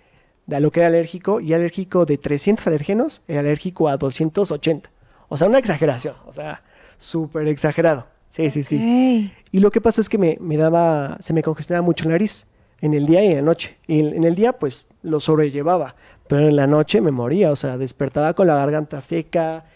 a 0.50 0.58
lo 0.58 0.72
que 0.72 0.80
era 0.80 0.86
alérgico 0.86 1.40
y 1.40 1.52
alérgico 1.52 2.06
de 2.06 2.16
300 2.16 2.66
alergenos 2.66 3.22
era 3.28 3.40
alérgico 3.40 3.90
a 3.90 3.98
280. 3.98 4.90
O 5.28 5.36
sea, 5.36 5.48
una 5.48 5.58
exageración, 5.58 6.14
o 6.26 6.32
sea, 6.32 6.62
súper 6.96 7.46
exagerado. 7.46 8.06
Sí, 8.30 8.48
sí, 8.48 8.62
sí. 8.62 9.32
Y 9.52 9.60
lo 9.60 9.70
que 9.70 9.82
pasó 9.82 10.00
es 10.00 10.08
que 10.08 10.16
me, 10.16 10.38
me, 10.40 10.56
daba, 10.56 11.18
se 11.20 11.34
me 11.34 11.42
congestionaba 11.42 11.84
mucho 11.84 12.04
la 12.04 12.12
nariz 12.12 12.46
en 12.80 12.94
el 12.94 13.04
día 13.04 13.22
y 13.22 13.28
en 13.28 13.36
la 13.36 13.42
noche. 13.42 13.76
Y 13.86 14.00
en, 14.00 14.24
el 14.24 14.34
día, 14.34 14.54
pues, 14.54 14.86
lo 15.02 15.20
sobrellevaba, 15.20 15.94
pero 16.26 16.48
en 16.48 16.56
la 16.56 16.66
noche 16.66 17.02
me 17.02 17.10
moría, 17.10 17.50
o 17.50 17.56
sea, 17.56 17.76
despertaba 17.76 18.32
con 18.32 18.46
la 18.46 18.54
garganta 18.54 19.02
seca, 19.02 19.66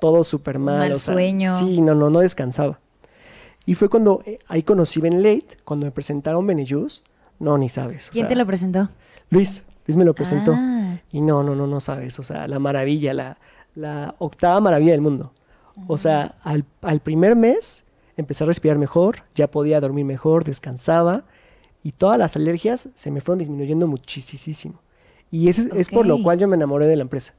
todo 0.00 0.22
súper 0.22 0.60
mal. 0.60 0.78
Mal 0.78 0.96
sueño. 0.98 1.58
Sí, 1.58 1.80
no, 1.80 1.96
no, 1.96 2.10
no 2.10 2.20
descansaba. 2.20 2.78
Y 3.66 3.74
fue 3.74 3.88
cuando 3.88 4.22
eh, 4.26 4.38
ahí 4.46 4.62
conocí 4.62 5.00
Ben 5.00 5.22
Late, 5.22 5.56
cuando 5.64 5.86
me 5.86 5.92
presentaron 5.92 6.46
Benejus, 6.46 7.02
no, 7.38 7.58
ni 7.58 7.68
sabes. 7.68 8.10
¿Quién 8.12 8.28
te 8.28 8.36
lo 8.36 8.46
presentó? 8.46 8.88
Luis, 9.30 9.64
Luis 9.86 9.96
me 9.96 10.04
lo 10.04 10.14
presentó. 10.14 10.54
Ah. 10.56 10.98
Y 11.12 11.20
no, 11.20 11.42
no, 11.42 11.54
no, 11.54 11.66
no 11.66 11.80
sabes. 11.80 12.18
O 12.18 12.22
sea, 12.22 12.48
la 12.48 12.58
maravilla, 12.58 13.14
la, 13.14 13.38
la 13.74 14.14
octava 14.18 14.60
maravilla 14.60 14.92
del 14.92 15.00
mundo. 15.00 15.32
O 15.88 15.98
sea, 15.98 16.36
al, 16.42 16.64
al, 16.82 17.00
primer 17.00 17.34
mes 17.34 17.84
empecé 18.16 18.44
a 18.44 18.46
respirar 18.46 18.78
mejor, 18.78 19.24
ya 19.34 19.50
podía 19.50 19.80
dormir 19.80 20.04
mejor, 20.04 20.44
descansaba 20.44 21.24
y 21.82 21.92
todas 21.92 22.16
las 22.16 22.36
alergias 22.36 22.88
se 22.94 23.10
me 23.10 23.20
fueron 23.20 23.40
disminuyendo 23.40 23.88
muchísimo. 23.88 24.80
Y 25.30 25.48
es, 25.48 25.58
es 25.58 25.88
por 25.88 26.06
lo 26.06 26.22
cual 26.22 26.38
yo 26.38 26.46
me 26.46 26.54
enamoré 26.54 26.86
de 26.86 26.96
la 26.96 27.02
empresa. 27.02 27.34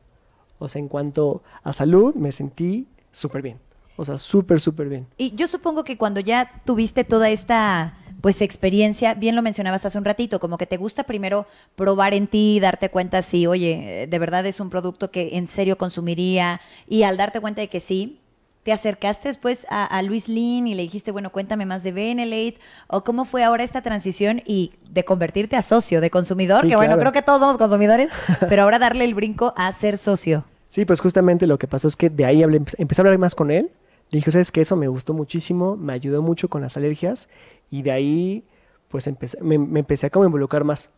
O 0.60 0.68
sea, 0.68 0.80
en 0.80 0.88
cuanto 0.88 1.44
a 1.64 1.72
salud, 1.72 2.14
me 2.16 2.32
sentí 2.32 2.88
súper 3.12 3.42
bien. 3.42 3.60
O 3.98 4.04
sea, 4.04 4.18
súper, 4.18 4.60
súper 4.60 4.90
bien. 4.90 5.08
Y 5.18 5.34
yo 5.36 5.48
supongo 5.48 5.84
que 5.84 5.98
cuando 5.98 6.20
ya 6.20 6.62
tuviste 6.66 7.04
toda 7.06 7.30
esta 7.30 7.98
pues 8.26 8.42
experiencia, 8.42 9.14
bien 9.14 9.36
lo 9.36 9.44
mencionabas 9.44 9.86
hace 9.86 10.00
un 10.00 10.04
ratito, 10.04 10.40
como 10.40 10.58
que 10.58 10.66
te 10.66 10.78
gusta 10.78 11.04
primero 11.04 11.46
probar 11.76 12.16
en 12.16 12.26
ti, 12.26 12.60
darte 12.60 12.90
cuenta 12.90 13.22
si, 13.22 13.46
oye, 13.46 14.08
de 14.10 14.18
verdad 14.18 14.44
es 14.48 14.60
un 14.60 14.72
producto 14.72 15.12
que 15.12 15.38
en 15.38 15.46
serio 15.46 15.78
consumiría. 15.78 16.60
Y 16.88 17.04
al 17.04 17.18
darte 17.18 17.40
cuenta 17.40 17.62
de 17.62 17.68
que 17.68 17.80
sí, 17.80 18.20
te 18.64 18.72
acercaste 18.72 19.28
después 19.28 19.68
a, 19.70 20.02
Luis 20.02 20.28
Lin 20.28 20.66
y 20.66 20.74
le 20.74 20.82
dijiste, 20.82 21.12
bueno, 21.12 21.32
cuéntame 21.32 21.68
más 21.68 21.84
de 21.84 21.92
Benelate, 21.92 22.56
o 22.88 23.04
cómo 23.04 23.26
fue 23.26 23.44
ahora 23.44 23.64
esta 23.64 23.84
transición 23.84 24.42
y 24.44 24.72
de 24.90 25.06
convertirte 25.06 25.56
a 25.56 25.62
socio, 25.62 26.02
de 26.02 26.10
consumidor, 26.10 26.68
que 26.68 26.76
bueno, 26.76 26.98
creo 26.98 27.12
que 27.12 27.22
todos 27.22 27.42
somos 27.42 27.60
consumidores, 27.60 28.10
pero 28.50 28.64
ahora 28.64 28.80
darle 28.80 29.06
el 29.06 29.14
brinco 29.14 29.54
a 29.56 29.72
ser 29.72 30.00
socio. 30.00 30.46
Sí, 30.70 30.84
pues 30.84 31.00
justamente 31.00 31.46
lo 31.46 31.60
que 31.60 31.68
pasó 31.68 31.88
es 31.88 31.96
que 31.96 32.10
de 32.10 32.26
ahí 32.26 32.42
empecé 32.42 33.02
a 33.02 33.04
hablar 33.04 33.20
más 33.20 33.36
con 33.36 33.52
él, 33.52 33.70
le 34.12 34.18
dije, 34.18 34.32
¿sabes 34.32 34.52
qué? 34.52 34.62
Eso 34.62 34.76
me 34.76 34.88
gustó 34.88 35.14
muchísimo, 35.14 35.76
me 35.78 35.94
ayudó 35.94 36.22
mucho 36.22 36.48
con 36.48 36.62
las 36.62 36.78
alergias 36.78 37.28
y 37.70 37.82
de 37.82 37.92
ahí, 37.92 38.44
pues 38.88 39.08
empecé, 39.08 39.42
me, 39.42 39.56
empecé 39.56 40.08
a 40.08 40.10
como 40.10 40.26
involucrar 40.26 40.64
más. 40.64 40.92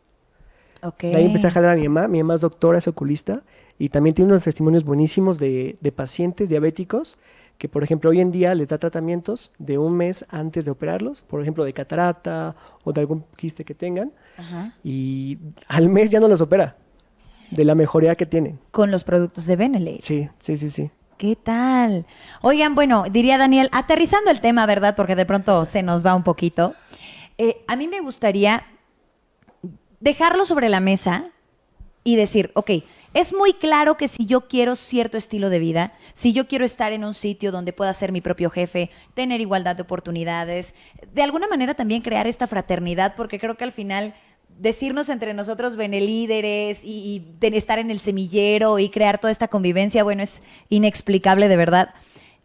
Okay. 0.81 1.11
De 1.11 1.17
ahí 1.17 1.25
empecé 1.25 1.47
a 1.47 1.51
jalar 1.51 1.71
a 1.71 1.75
mi 1.75 1.87
mamá. 1.87 2.07
Mi 2.07 2.19
mamá 2.19 2.35
es 2.35 2.41
doctora, 2.41 2.77
es 2.77 2.87
oculista 2.87 3.41
y 3.79 3.89
también 3.89 4.13
tiene 4.13 4.31
unos 4.31 4.43
testimonios 4.43 4.83
buenísimos 4.83 5.39
de, 5.39 5.77
de 5.81 5.91
pacientes 5.91 6.49
diabéticos 6.49 7.17
que, 7.57 7.67
por 7.67 7.83
ejemplo, 7.83 8.09
hoy 8.09 8.21
en 8.21 8.31
día 8.31 8.53
les 8.55 8.69
da 8.69 8.77
tratamientos 8.77 9.51
de 9.57 9.77
un 9.77 9.97
mes 9.97 10.25
antes 10.29 10.65
de 10.65 10.71
operarlos, 10.71 11.23
por 11.23 11.41
ejemplo, 11.41 11.65
de 11.65 11.73
catarata 11.73 12.55
o 12.83 12.93
de 12.93 13.01
algún 13.01 13.25
quiste 13.35 13.65
que 13.65 13.73
tengan, 13.73 14.11
y 14.83 15.37
al 15.67 15.89
mes 15.89 16.11
ya 16.11 16.19
no 16.19 16.27
los 16.27 16.41
opera, 16.41 16.77
de 17.51 17.65
la 17.65 17.75
mejoría 17.75 18.15
que 18.15 18.25
tienen. 18.25 18.59
Con 18.71 18.91
los 18.91 19.03
productos 19.03 19.47
de 19.47 19.55
Benelete. 19.55 20.01
Sí, 20.03 20.29
sí, 20.39 20.57
sí, 20.57 20.69
sí. 20.69 20.91
¿Qué 21.17 21.35
tal? 21.35 22.05
Oigan, 22.41 22.75
bueno, 22.75 23.05
diría 23.09 23.39
Daniel, 23.39 23.69
aterrizando 23.71 24.29
el 24.29 24.39
tema, 24.39 24.67
¿verdad? 24.67 24.95
Porque 24.95 25.15
de 25.15 25.25
pronto 25.25 25.65
se 25.65 25.81
nos 25.81 26.05
va 26.05 26.13
un 26.13 26.23
poquito. 26.23 26.75
Eh, 27.39 27.63
a 27.67 27.75
mí 27.75 27.87
me 27.87 28.01
gustaría 28.01 28.67
dejarlo 29.99 30.45
sobre 30.45 30.69
la 30.69 30.79
mesa 30.79 31.31
y 32.03 32.17
decir, 32.17 32.51
ok, 32.53 32.69
es 33.15 33.33
muy 33.33 33.53
claro 33.53 33.97
que 33.97 34.07
si 34.07 34.27
yo 34.27 34.47
quiero 34.47 34.75
cierto 34.75 35.17
estilo 35.17 35.49
de 35.49 35.57
vida, 35.57 35.93
si 36.13 36.33
yo 36.33 36.47
quiero 36.47 36.65
estar 36.65 36.93
en 36.93 37.03
un 37.03 37.15
sitio 37.15 37.51
donde 37.51 37.73
pueda 37.73 37.93
ser 37.93 38.11
mi 38.11 38.21
propio 38.21 38.51
jefe, 38.51 38.91
tener 39.15 39.41
igualdad 39.41 39.75
de 39.75 39.81
oportunidades, 39.81 40.75
de 41.13 41.23
alguna 41.23 41.47
manera 41.47 41.73
también 41.73 42.03
crear 42.03 42.27
esta 42.27 42.45
fraternidad, 42.45 43.15
porque 43.15 43.39
creo 43.39 43.57
que 43.57 43.63
al 43.63 43.71
final 43.71 44.13
decirnos 44.59 45.09
entre 45.09 45.33
nosotros 45.33 45.75
benelíderes 45.75 46.83
y, 46.83 47.23
y 47.39 47.55
estar 47.55 47.79
en 47.79 47.91
el 47.91 47.99
semillero 47.99 48.79
y 48.79 48.89
crear 48.89 49.19
toda 49.19 49.31
esta 49.31 49.47
convivencia, 49.47 50.03
bueno, 50.03 50.23
es 50.23 50.43
inexplicable 50.69 51.47
de 51.47 51.57
verdad. 51.57 51.93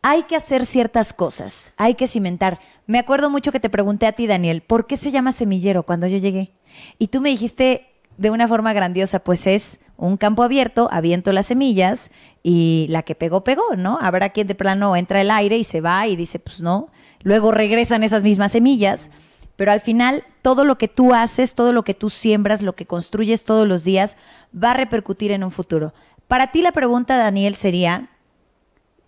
Hay 0.02 0.24
que 0.24 0.36
hacer 0.36 0.66
ciertas 0.66 1.12
cosas, 1.12 1.72
hay 1.76 1.94
que 1.94 2.08
cimentar. 2.08 2.58
Me 2.86 2.98
acuerdo 2.98 3.30
mucho 3.30 3.52
que 3.52 3.60
te 3.60 3.70
pregunté 3.70 4.06
a 4.06 4.12
ti, 4.12 4.26
Daniel, 4.26 4.62
¿por 4.62 4.86
qué 4.86 4.96
se 4.96 5.10
llama 5.10 5.32
semillero 5.32 5.84
cuando 5.84 6.06
yo 6.06 6.18
llegué? 6.18 6.52
Y 6.98 7.08
tú 7.08 7.20
me 7.20 7.28
dijiste 7.28 7.86
de 8.18 8.30
una 8.30 8.48
forma 8.48 8.72
grandiosa, 8.72 9.20
pues 9.20 9.46
es 9.46 9.80
un 9.96 10.16
campo 10.16 10.42
abierto, 10.42 10.88
aviento 10.90 11.32
las 11.32 11.46
semillas 11.46 12.10
y 12.42 12.86
la 12.90 13.04
que 13.04 13.14
pegó, 13.14 13.44
pegó, 13.44 13.76
¿no? 13.76 13.98
Habrá 14.00 14.30
quien 14.30 14.48
de 14.48 14.54
plano 14.54 14.96
entra 14.96 15.20
el 15.20 15.30
aire 15.30 15.56
y 15.56 15.64
se 15.64 15.80
va 15.80 16.06
y 16.08 16.16
dice, 16.16 16.38
pues 16.38 16.60
no. 16.60 16.88
Luego 17.22 17.52
regresan 17.52 18.02
esas 18.02 18.24
mismas 18.24 18.52
semillas 18.52 19.10
pero 19.56 19.72
al 19.72 19.80
final 19.80 20.24
todo 20.42 20.64
lo 20.64 20.78
que 20.78 20.88
tú 20.88 21.14
haces, 21.14 21.54
todo 21.54 21.72
lo 21.72 21.84
que 21.84 21.94
tú 21.94 22.10
siembras, 22.10 22.62
lo 22.62 22.74
que 22.74 22.86
construyes 22.86 23.44
todos 23.44 23.66
los 23.66 23.84
días, 23.84 24.16
va 24.52 24.72
a 24.72 24.74
repercutir 24.74 25.30
en 25.30 25.44
un 25.44 25.50
futuro. 25.50 25.94
Para 26.28 26.50
ti 26.50 26.62
la 26.62 26.72
pregunta, 26.72 27.16
Daniel, 27.16 27.54
sería, 27.54 28.10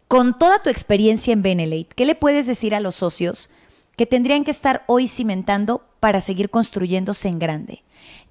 con 0.08 0.38
toda 0.38 0.62
tu 0.62 0.70
experiencia 0.70 1.32
en 1.32 1.42
Benelate, 1.42 1.88
¿qué 1.96 2.04
le 2.04 2.14
puedes 2.14 2.46
decir 2.46 2.74
a 2.74 2.80
los 2.80 2.96
socios 2.96 3.50
que 3.96 4.06
tendrían 4.06 4.44
que 4.44 4.50
estar 4.50 4.84
hoy 4.86 5.08
cimentando 5.08 5.86
para 6.00 6.20
seguir 6.20 6.50
construyéndose 6.50 7.28
en 7.28 7.38
grande? 7.38 7.82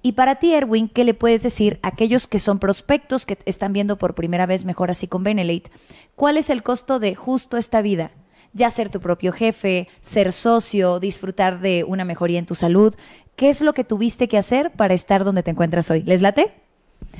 Y 0.02 0.12
para 0.12 0.36
ti, 0.36 0.54
Erwin, 0.54 0.88
¿qué 0.88 1.04
le 1.04 1.14
puedes 1.14 1.42
decir 1.42 1.80
a 1.82 1.88
aquellos 1.88 2.26
que 2.26 2.38
son 2.38 2.58
prospectos 2.58 3.26
que 3.26 3.38
están 3.46 3.72
viendo 3.72 3.98
por 3.98 4.14
primera 4.14 4.46
vez 4.46 4.64
mejor 4.64 4.90
así 4.90 5.08
con 5.08 5.24
Benelate? 5.24 5.70
¿Cuál 6.14 6.36
es 6.36 6.50
el 6.50 6.62
costo 6.62 6.98
de 7.00 7.14
justo 7.14 7.56
esta 7.56 7.82
vida? 7.82 8.12
Ya 8.54 8.70
ser 8.70 8.88
tu 8.88 9.00
propio 9.00 9.32
jefe, 9.32 9.88
ser 10.00 10.32
socio, 10.32 11.00
disfrutar 11.00 11.60
de 11.60 11.84
una 11.84 12.04
mejoría 12.04 12.38
en 12.38 12.46
tu 12.46 12.54
salud. 12.54 12.94
¿Qué 13.36 13.50
es 13.50 13.60
lo 13.60 13.74
que 13.74 13.84
tuviste 13.84 14.28
que 14.28 14.38
hacer 14.38 14.70
para 14.70 14.94
estar 14.94 15.24
donde 15.24 15.42
te 15.42 15.50
encuentras 15.50 15.90
hoy? 15.90 16.02
¿Les 16.02 16.22
late? 16.22 16.54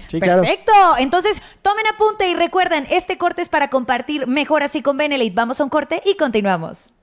Sí, 0.08 0.18
Perfecto. 0.20 0.72
Entonces, 0.98 1.42
tomen 1.60 1.86
apunte 1.92 2.28
y 2.28 2.34
recuerden, 2.34 2.86
este 2.88 3.18
corte 3.18 3.42
es 3.42 3.48
para 3.48 3.68
compartir 3.68 4.26
mejor 4.26 4.62
así 4.62 4.80
con 4.80 4.96
Benelite. 4.96 5.34
Vamos 5.34 5.60
a 5.60 5.64
un 5.64 5.70
corte 5.70 6.00
y 6.06 6.16
continuamos. 6.16 6.93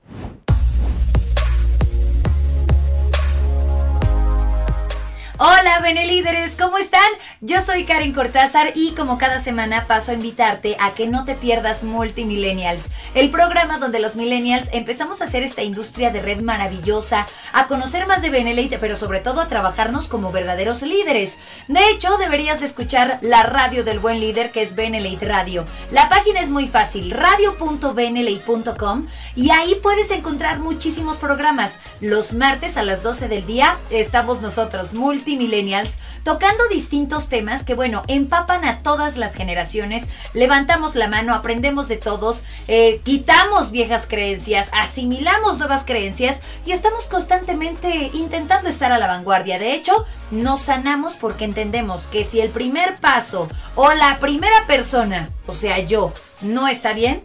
Hola, 5.44 5.80
Benelíderes, 5.82 6.54
¿cómo 6.54 6.78
están? 6.78 7.00
Yo 7.40 7.60
soy 7.60 7.82
Karen 7.84 8.12
Cortázar 8.12 8.74
y 8.76 8.92
como 8.92 9.18
cada 9.18 9.40
semana 9.40 9.88
paso 9.88 10.12
a 10.12 10.14
invitarte 10.14 10.76
a 10.78 10.94
que 10.94 11.08
no 11.08 11.24
te 11.24 11.34
pierdas 11.34 11.82
Multimillennials, 11.82 12.90
el 13.16 13.28
programa 13.28 13.78
donde 13.78 13.98
los 13.98 14.14
millennials 14.14 14.68
empezamos 14.72 15.20
a 15.20 15.24
hacer 15.24 15.42
esta 15.42 15.64
industria 15.64 16.12
de 16.12 16.22
red 16.22 16.42
maravillosa, 16.42 17.26
a 17.52 17.66
conocer 17.66 18.06
más 18.06 18.22
de 18.22 18.30
Benelite, 18.30 18.78
pero 18.78 18.94
sobre 18.94 19.18
todo 19.18 19.40
a 19.40 19.48
trabajarnos 19.48 20.06
como 20.06 20.30
verdaderos 20.30 20.82
líderes. 20.82 21.38
De 21.66 21.90
hecho, 21.90 22.18
deberías 22.18 22.62
escuchar 22.62 23.18
la 23.20 23.42
radio 23.42 23.82
del 23.82 23.98
buen 23.98 24.20
líder 24.20 24.52
que 24.52 24.62
es 24.62 24.76
Benelite 24.76 25.26
Radio. 25.26 25.66
La 25.90 26.08
página 26.08 26.38
es 26.38 26.50
muy 26.50 26.68
fácil, 26.68 27.10
radio.benelite.com 27.10 29.08
y 29.34 29.50
ahí 29.50 29.74
puedes 29.82 30.12
encontrar 30.12 30.60
muchísimos 30.60 31.16
programas. 31.16 31.80
Los 32.00 32.32
martes 32.32 32.76
a 32.76 32.84
las 32.84 33.02
12 33.02 33.26
del 33.26 33.44
día 33.44 33.76
estamos 33.90 34.40
nosotros, 34.40 34.94
Multi 34.94 35.31
millennials, 35.36 35.98
tocando 36.24 36.66
distintos 36.68 37.28
temas 37.28 37.64
que, 37.64 37.74
bueno, 37.74 38.02
empapan 38.08 38.64
a 38.64 38.82
todas 38.82 39.16
las 39.16 39.34
generaciones. 39.34 40.08
Levantamos 40.34 40.94
la 40.94 41.08
mano, 41.08 41.34
aprendemos 41.34 41.88
de 41.88 41.96
todos, 41.96 42.44
eh, 42.68 43.00
quitamos 43.04 43.70
viejas 43.70 44.06
creencias, 44.06 44.70
asimilamos 44.72 45.58
nuevas 45.58 45.84
creencias 45.84 46.42
y 46.64 46.72
estamos 46.72 47.06
constantemente 47.06 48.10
intentando 48.14 48.68
estar 48.68 48.92
a 48.92 48.98
la 48.98 49.08
vanguardia. 49.08 49.58
De 49.58 49.74
hecho, 49.74 50.04
nos 50.30 50.62
sanamos 50.62 51.16
porque 51.16 51.44
entendemos 51.44 52.06
que 52.06 52.24
si 52.24 52.40
el 52.40 52.50
primer 52.50 52.96
paso 52.96 53.48
o 53.74 53.92
la 53.92 54.18
primera 54.18 54.66
persona, 54.66 55.30
o 55.46 55.52
sea, 55.52 55.78
yo, 55.78 56.12
no 56.40 56.68
está 56.68 56.92
bien, 56.92 57.24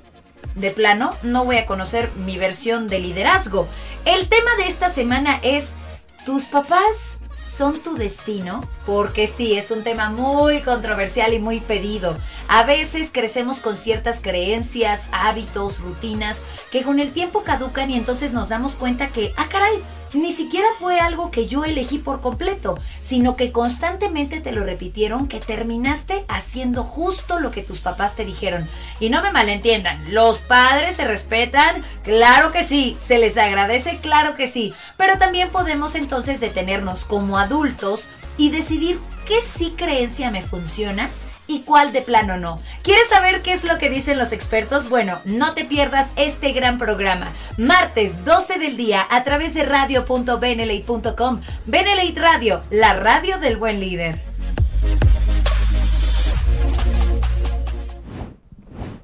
de 0.55 0.71
plano, 0.71 1.15
no 1.21 1.45
voy 1.45 1.57
a 1.57 1.65
conocer 1.65 2.11
mi 2.15 2.37
versión 2.37 2.87
de 2.87 2.99
liderazgo. 2.99 3.67
El 4.05 4.27
tema 4.27 4.55
de 4.57 4.67
esta 4.67 4.89
semana 4.89 5.39
es, 5.43 5.75
¿tus 6.25 6.45
papás 6.45 7.21
son 7.37 7.79
tu 7.79 7.95
destino? 7.95 8.61
Porque 8.85 9.27
sí, 9.27 9.57
es 9.57 9.71
un 9.71 9.83
tema 9.83 10.09
muy 10.09 10.61
controversial 10.61 11.33
y 11.33 11.39
muy 11.39 11.59
pedido. 11.59 12.17
A 12.47 12.63
veces 12.63 13.11
crecemos 13.13 13.59
con 13.59 13.77
ciertas 13.77 14.21
creencias, 14.21 15.09
hábitos, 15.11 15.79
rutinas 15.79 16.43
que 16.71 16.83
con 16.83 16.99
el 16.99 17.11
tiempo 17.11 17.43
caducan 17.43 17.91
y 17.91 17.95
entonces 17.95 18.33
nos 18.33 18.49
damos 18.49 18.75
cuenta 18.75 19.09
que, 19.09 19.33
ah, 19.37 19.47
caray, 19.49 19.81
ni 20.13 20.31
siquiera 20.31 20.67
fue 20.79 20.99
algo 20.99 21.31
que 21.31 21.47
yo 21.47 21.65
elegí 21.65 21.97
por 21.97 22.21
completo, 22.21 22.79
sino 23.01 23.35
que 23.35 23.51
constantemente 23.51 24.39
te 24.39 24.51
lo 24.51 24.63
repitieron 24.63 25.27
que 25.27 25.39
terminaste 25.39 26.25
haciendo 26.27 26.83
justo 26.83 27.39
lo 27.39 27.51
que 27.51 27.63
tus 27.63 27.79
papás 27.79 28.15
te 28.15 28.25
dijeron. 28.25 28.67
Y 28.99 29.09
no 29.09 29.21
me 29.21 29.31
malentiendan, 29.31 30.13
los 30.13 30.39
padres 30.39 30.95
se 30.95 31.05
respetan, 31.05 31.83
claro 32.03 32.51
que 32.51 32.63
sí, 32.63 32.95
se 32.99 33.19
les 33.19 33.37
agradece, 33.37 33.97
claro 33.97 34.35
que 34.35 34.47
sí, 34.47 34.73
pero 34.95 35.17
también 35.17 35.49
podemos 35.49 35.95
entonces 35.95 36.39
detenernos 36.39 37.05
como 37.27 37.39
adultos 37.39 38.07
y 38.37 38.51
decidir 38.51 38.99
qué 39.25 39.41
sí 39.41 39.73
creencia 39.75 40.31
me 40.31 40.41
funciona 40.41 41.09
y 41.45 41.63
cuál 41.63 41.91
de 41.91 42.01
plano 42.01 42.37
no. 42.37 42.61
¿Quieres 42.83 43.09
saber 43.09 43.41
qué 43.41 43.51
es 43.51 43.65
lo 43.65 43.77
que 43.77 43.89
dicen 43.89 44.17
los 44.17 44.31
expertos? 44.31 44.89
Bueno, 44.89 45.19
no 45.25 45.53
te 45.53 45.65
pierdas 45.65 46.13
este 46.15 46.53
gran 46.53 46.77
programa. 46.77 47.33
Martes 47.57 48.23
12 48.23 48.59
del 48.59 48.77
día 48.77 49.05
a 49.09 49.23
través 49.25 49.53
de 49.55 49.63
radio.benelate.com. 49.63 51.41
Benelate 51.65 52.19
Radio, 52.21 52.63
la 52.69 52.93
radio 52.93 53.37
del 53.39 53.57
buen 53.57 53.81
líder. 53.81 54.21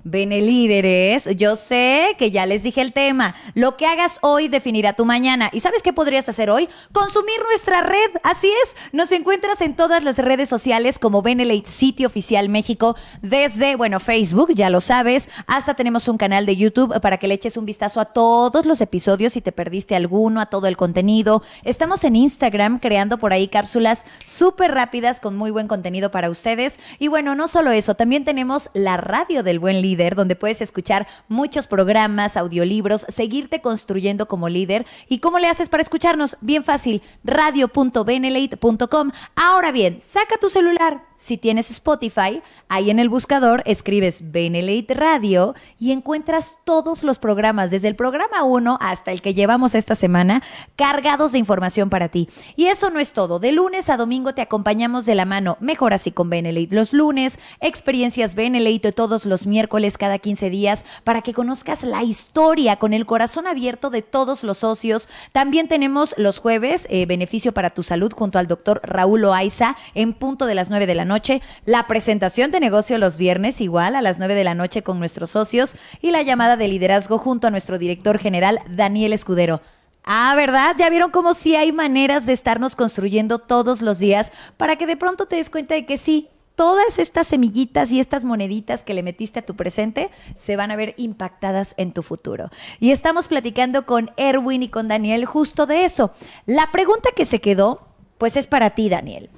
Benelíderes, 0.06 1.30
yo 1.38 1.56
sé 1.56 2.16
que 2.18 2.30
ya 2.30 2.46
les 2.46 2.64
dije 2.64 2.82
el 2.82 2.92
tema. 2.92 3.36
Lo 3.54 3.78
que 3.78 3.86
hagas 3.86 4.20
hoy 4.22 4.50
definirá 4.50 4.98
tu 4.98 5.06
mañana. 5.06 5.50
¿Y 5.54 5.62
sabes 5.62 5.82
qué 5.82 5.94
podrías 5.94 6.28
hacer 6.28 6.50
hoy? 6.50 6.68
Consumir 6.92 7.40
nuestra 7.48 7.84
red. 7.84 8.12
Así 8.22 8.52
es. 8.64 8.76
Nos 8.92 9.14
encuentras 9.14 9.62
en 9.62 9.78
todas 9.78 10.04
las 10.04 10.18
redes 10.18 10.50
sociales 10.50 11.00
como 11.00 11.22
Benelate 11.22 11.70
Sitio 11.70 12.08
Oficial 12.08 12.50
México, 12.50 12.98
desde, 13.22 13.78
bueno, 13.78 14.02
Facebook, 14.02 14.54
ya 14.54 14.70
lo 14.70 14.82
sabes, 14.82 15.30
hasta 15.48 15.74
tenemos 15.74 16.10
un 16.10 16.18
canal 16.18 16.46
de 16.46 16.58
YouTube 16.58 17.00
para 17.00 17.18
que 17.18 17.30
le 17.30 17.36
eches 17.36 17.56
un 17.56 17.66
vistazo 17.66 18.02
a 18.02 18.06
todos 18.06 18.66
los 18.66 18.82
episodios 18.82 19.34
si 19.34 19.42
te 19.42 19.54
perdiste 19.54 19.96
alguno, 19.96 20.42
a 20.42 20.48
todo 20.48 20.68
el 20.68 20.76
contenido. 20.76 21.44
Estamos 21.64 22.04
en 22.04 22.18
Instagram 22.18 22.80
creando 22.80 23.20
por 23.20 23.32
ahí 23.32 23.48
cápsulas 23.48 24.06
súper 24.26 24.72
rápidas 24.72 25.22
con 25.22 25.38
muy 25.38 25.52
buen 25.52 25.70
contenido 25.70 26.12
para 26.12 26.30
ustedes. 26.30 26.82
Y 27.00 27.08
bueno, 27.08 27.36
no 27.36 27.48
solo 27.48 27.72
eso, 27.72 27.96
también 27.96 28.26
tenemos 28.26 28.70
la 28.74 28.98
radio 28.98 29.44
del 29.44 29.60
buen 29.60 29.82
líder 29.82 29.93
donde 29.96 30.36
puedes 30.36 30.62
escuchar 30.62 31.08
muchos 31.28 31.68
programas, 31.68 32.38
audiolibros, 32.38 33.06
seguirte 33.10 33.62
construyendo 33.62 34.28
como 34.28 34.50
líder. 34.50 34.86
¿Y 35.08 35.20
cómo 35.20 35.40
le 35.40 35.48
haces 35.48 35.70
para 35.70 35.84
escucharnos? 35.84 36.38
Bien 36.42 36.64
fácil, 36.64 37.02
radio.benelate.com. 37.24 39.12
Ahora 39.36 39.72
bien, 39.72 40.02
saca 40.02 40.38
tu 40.40 40.50
celular. 40.50 41.06
Si 41.16 41.38
tienes 41.38 41.72
Spotify, 41.72 42.42
ahí 42.68 42.90
en 42.90 43.00
el 43.00 43.08
buscador 43.08 43.64
escribes 43.66 44.32
Benelate 44.32 44.94
Radio 44.94 45.56
y 45.80 45.92
encuentras 45.92 46.60
todos 46.66 47.04
los 47.04 47.20
programas, 47.20 47.72
desde 47.72 47.88
el 47.88 47.96
programa 47.96 48.44
1 48.44 48.78
hasta 48.82 49.12
el 49.12 49.22
que 49.22 49.34
llevamos 49.34 49.76
esta 49.76 49.96
semana, 49.96 50.44
cargados 50.76 51.32
de 51.32 51.40
información 51.40 51.90
para 51.90 52.10
ti. 52.10 52.28
Y 52.58 52.66
eso 52.66 52.90
no 52.90 53.00
es 53.00 53.14
todo. 53.14 53.40
De 53.40 53.52
lunes 53.54 53.90
a 53.90 53.96
domingo 53.96 54.34
te 54.34 54.42
acompañamos 54.42 55.06
de 55.06 55.16
la 55.16 55.26
mano 55.26 55.58
Mejor 55.60 55.94
así 55.94 56.12
con 56.12 56.30
Benelate 56.30 56.76
los 56.76 56.94
lunes, 56.94 57.40
experiencias 57.62 58.36
Benelate 58.36 58.92
todos 58.92 59.26
los 59.26 59.48
miércoles 59.48 59.83
cada 59.98 60.18
15 60.18 60.50
días 60.50 60.86
para 61.04 61.22
que 61.22 61.34
conozcas 61.34 61.84
la 61.84 62.04
historia 62.04 62.78
con 62.78 62.94
el 62.94 63.06
corazón 63.06 63.48
abierto 63.48 63.90
de 63.90 64.02
todos 64.02 64.44
los 64.44 64.60
socios. 64.60 65.10
También 65.32 65.68
tenemos 65.68 66.16
los 66.18 66.40
jueves 66.40 66.88
eh, 66.90 67.06
Beneficio 67.06 67.54
para 67.54 67.72
tu 67.72 67.84
Salud 67.84 68.14
junto 68.14 68.40
al 68.40 68.48
doctor 68.48 68.82
Raúl 68.84 69.26
Oaiza 69.26 69.76
en 69.94 70.14
punto 70.14 70.46
de 70.46 70.56
las 70.56 70.70
9 70.70 70.88
de 70.88 70.96
la 70.96 71.06
noche. 71.06 71.42
La 71.66 71.88
presentación 71.88 72.52
de 72.52 72.60
negocio 72.60 72.98
los 72.98 73.18
viernes 73.18 73.62
igual 73.62 73.96
a 73.96 74.02
las 74.02 74.20
9 74.20 74.34
de 74.34 74.44
la 74.44 74.56
noche 74.56 74.82
con 74.82 75.00
nuestros 75.00 75.32
socios 75.32 75.76
y 76.02 76.12
la 76.12 76.22
llamada 76.22 76.58
de 76.58 76.68
liderazgo 76.68 77.18
junto 77.18 77.48
a 77.48 77.52
nuestro 77.52 77.78
director 77.78 78.18
general 78.18 78.60
Daniel 78.70 79.14
Escudero. 79.14 79.62
Ah, 80.06 80.34
¿verdad? 80.36 80.76
Ya 80.78 80.90
vieron 80.90 81.12
cómo 81.12 81.34
sí 81.34 81.56
hay 81.56 81.72
maneras 81.72 82.26
de 82.26 82.34
estarnos 82.34 82.76
construyendo 82.76 83.40
todos 83.40 83.82
los 83.82 84.00
días 84.00 84.34
para 84.58 84.76
que 84.76 84.86
de 84.86 84.98
pronto 84.98 85.28
te 85.28 85.38
des 85.38 85.50
cuenta 85.50 85.76
de 85.76 85.86
que 85.86 85.98
sí, 85.98 86.28
todas 86.56 87.00
estas 87.00 87.28
semillitas 87.28 87.92
y 87.92 88.00
estas 88.00 88.24
moneditas 88.24 88.84
que 88.84 88.94
le 88.94 89.04
metiste 89.04 89.40
a 89.40 89.46
tu 89.46 89.56
presente 89.56 90.10
se 90.36 90.56
van 90.56 90.72
a 90.72 90.76
ver 90.76 90.94
impactadas 90.98 91.74
en 91.78 91.92
tu 91.94 92.04
futuro. 92.04 92.50
Y 92.80 92.92
estamos 92.92 93.28
platicando 93.28 93.86
con 93.86 94.12
Erwin 94.18 94.64
y 94.64 94.70
con 94.70 94.88
Daniel 94.88 95.26
justo 95.26 95.66
de 95.66 95.86
eso. 95.86 96.12
La 96.46 96.72
pregunta 96.72 97.10
que 97.16 97.26
se 97.26 97.42
quedó, 97.42 97.88
pues 98.18 98.38
es 98.38 98.48
para 98.48 98.72
ti, 98.72 98.90
Daniel. 98.90 99.30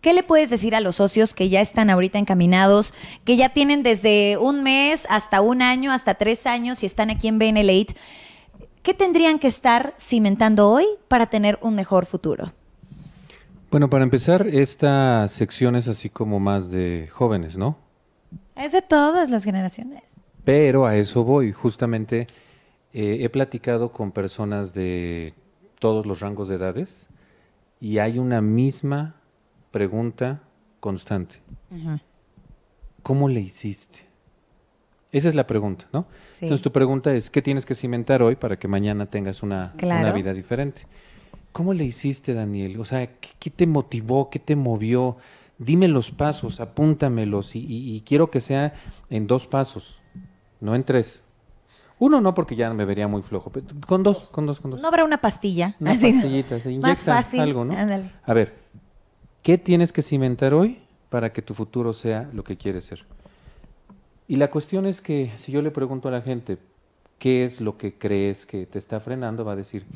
¿Qué 0.00 0.12
le 0.12 0.22
puedes 0.22 0.50
decir 0.50 0.74
a 0.74 0.80
los 0.80 0.96
socios 0.96 1.32
que 1.32 1.48
ya 1.48 1.62
están 1.62 1.88
ahorita 1.88 2.18
encaminados, 2.18 2.92
que 3.24 3.38
ya 3.38 3.48
tienen 3.48 3.82
desde 3.82 4.36
un 4.36 4.62
mes 4.62 5.06
hasta 5.08 5.40
un 5.40 5.62
año, 5.62 5.92
hasta 5.92 6.14
tres 6.14 6.46
años 6.46 6.82
y 6.82 6.86
están 6.86 7.08
aquí 7.08 7.26
en 7.26 7.40
BNL8? 7.40 7.94
¿Qué 8.82 8.92
tendrían 8.92 9.38
que 9.38 9.46
estar 9.46 9.94
cimentando 9.98 10.68
hoy 10.68 10.84
para 11.08 11.30
tener 11.30 11.58
un 11.62 11.74
mejor 11.74 12.04
futuro? 12.04 12.52
Bueno, 13.74 13.90
para 13.90 14.04
empezar, 14.04 14.46
esta 14.46 15.26
sección 15.26 15.74
es 15.74 15.88
así 15.88 16.08
como 16.08 16.38
más 16.38 16.70
de 16.70 17.08
jóvenes, 17.10 17.56
¿no? 17.56 17.76
Es 18.54 18.70
de 18.70 18.82
todas 18.82 19.30
las 19.30 19.42
generaciones. 19.42 20.20
Pero 20.44 20.86
a 20.86 20.94
eso 20.94 21.24
voy. 21.24 21.50
Justamente 21.50 22.28
eh, 22.92 23.16
he 23.22 23.28
platicado 23.30 23.90
con 23.90 24.12
personas 24.12 24.74
de 24.74 25.34
todos 25.80 26.06
los 26.06 26.20
rangos 26.20 26.46
de 26.46 26.54
edades 26.54 27.08
y 27.80 27.98
hay 27.98 28.20
una 28.20 28.40
misma 28.40 29.16
pregunta 29.72 30.42
constante. 30.78 31.42
¿Cómo 33.02 33.28
le 33.28 33.40
hiciste? 33.40 34.06
Esa 35.10 35.28
es 35.28 35.34
la 35.34 35.48
pregunta, 35.48 35.88
¿no? 35.92 36.06
Entonces 36.34 36.62
tu 36.62 36.70
pregunta 36.70 37.12
es, 37.12 37.28
¿qué 37.28 37.42
tienes 37.42 37.66
que 37.66 37.74
cimentar 37.74 38.22
hoy 38.22 38.36
para 38.36 38.56
que 38.56 38.68
mañana 38.68 39.06
tengas 39.06 39.42
una, 39.42 39.74
una 39.82 40.12
vida 40.12 40.32
diferente? 40.32 40.82
¿Cómo 41.54 41.72
le 41.72 41.84
hiciste, 41.84 42.34
Daniel? 42.34 42.80
O 42.80 42.84
sea, 42.84 43.08
¿qué, 43.38 43.48
te 43.48 43.64
motivó? 43.68 44.28
¿Qué 44.28 44.40
te 44.40 44.56
movió? 44.56 45.16
Dime 45.56 45.86
los 45.86 46.10
pasos, 46.10 46.58
apúntamelos 46.58 47.54
y, 47.54 48.02
quiero 48.04 48.28
que 48.28 48.40
sea 48.40 48.74
en 49.08 49.28
dos 49.28 49.46
pasos, 49.46 50.02
no 50.60 50.74
en 50.74 50.82
tres. 50.82 51.22
Uno 52.00 52.20
no, 52.20 52.34
porque 52.34 52.56
ya 52.56 52.74
me 52.74 52.84
vería 52.84 53.06
muy 53.06 53.22
flojo. 53.22 53.50
Pero 53.50 53.66
con 53.86 54.02
dos, 54.02 54.30
con 54.32 54.46
dos, 54.46 54.60
con 54.60 54.72
dos. 54.72 54.80
No 54.80 54.88
habrá 54.88 55.04
una 55.04 55.20
pastilla. 55.20 55.76
Una 55.78 55.92
pastillita, 55.92 56.58
se 56.58 56.72
inyecta 56.72 56.88
Más 56.88 57.04
fácil. 57.04 57.38
algo, 57.38 57.64
¿no? 57.64 57.76
A 58.24 58.34
ver, 58.34 58.52
¿qué 59.42 59.56
tienes 59.56 59.92
que 59.92 60.02
cimentar 60.02 60.54
hoy 60.54 60.80
para 61.08 61.32
que 61.32 61.40
tu 61.40 61.54
futuro 61.54 61.92
sea 61.92 62.28
lo 62.32 62.42
que 62.42 62.56
quieres 62.56 62.86
ser? 62.86 63.04
Y 64.26 64.34
la 64.36 64.50
cuestión 64.50 64.86
es 64.86 65.00
que 65.00 65.30
si 65.36 65.52
yo 65.52 65.62
le 65.62 65.70
pregunto 65.70 66.08
a 66.08 66.10
la 66.10 66.20
gente, 66.20 66.58
¿qué 67.20 67.44
es 67.44 67.60
lo 67.60 67.78
que 67.78 67.96
crees 67.96 68.44
que 68.44 68.66
te 68.66 68.80
está 68.80 68.98
frenando? 68.98 69.44
Va 69.44 69.52
a 69.52 69.56
decir, 69.56 69.86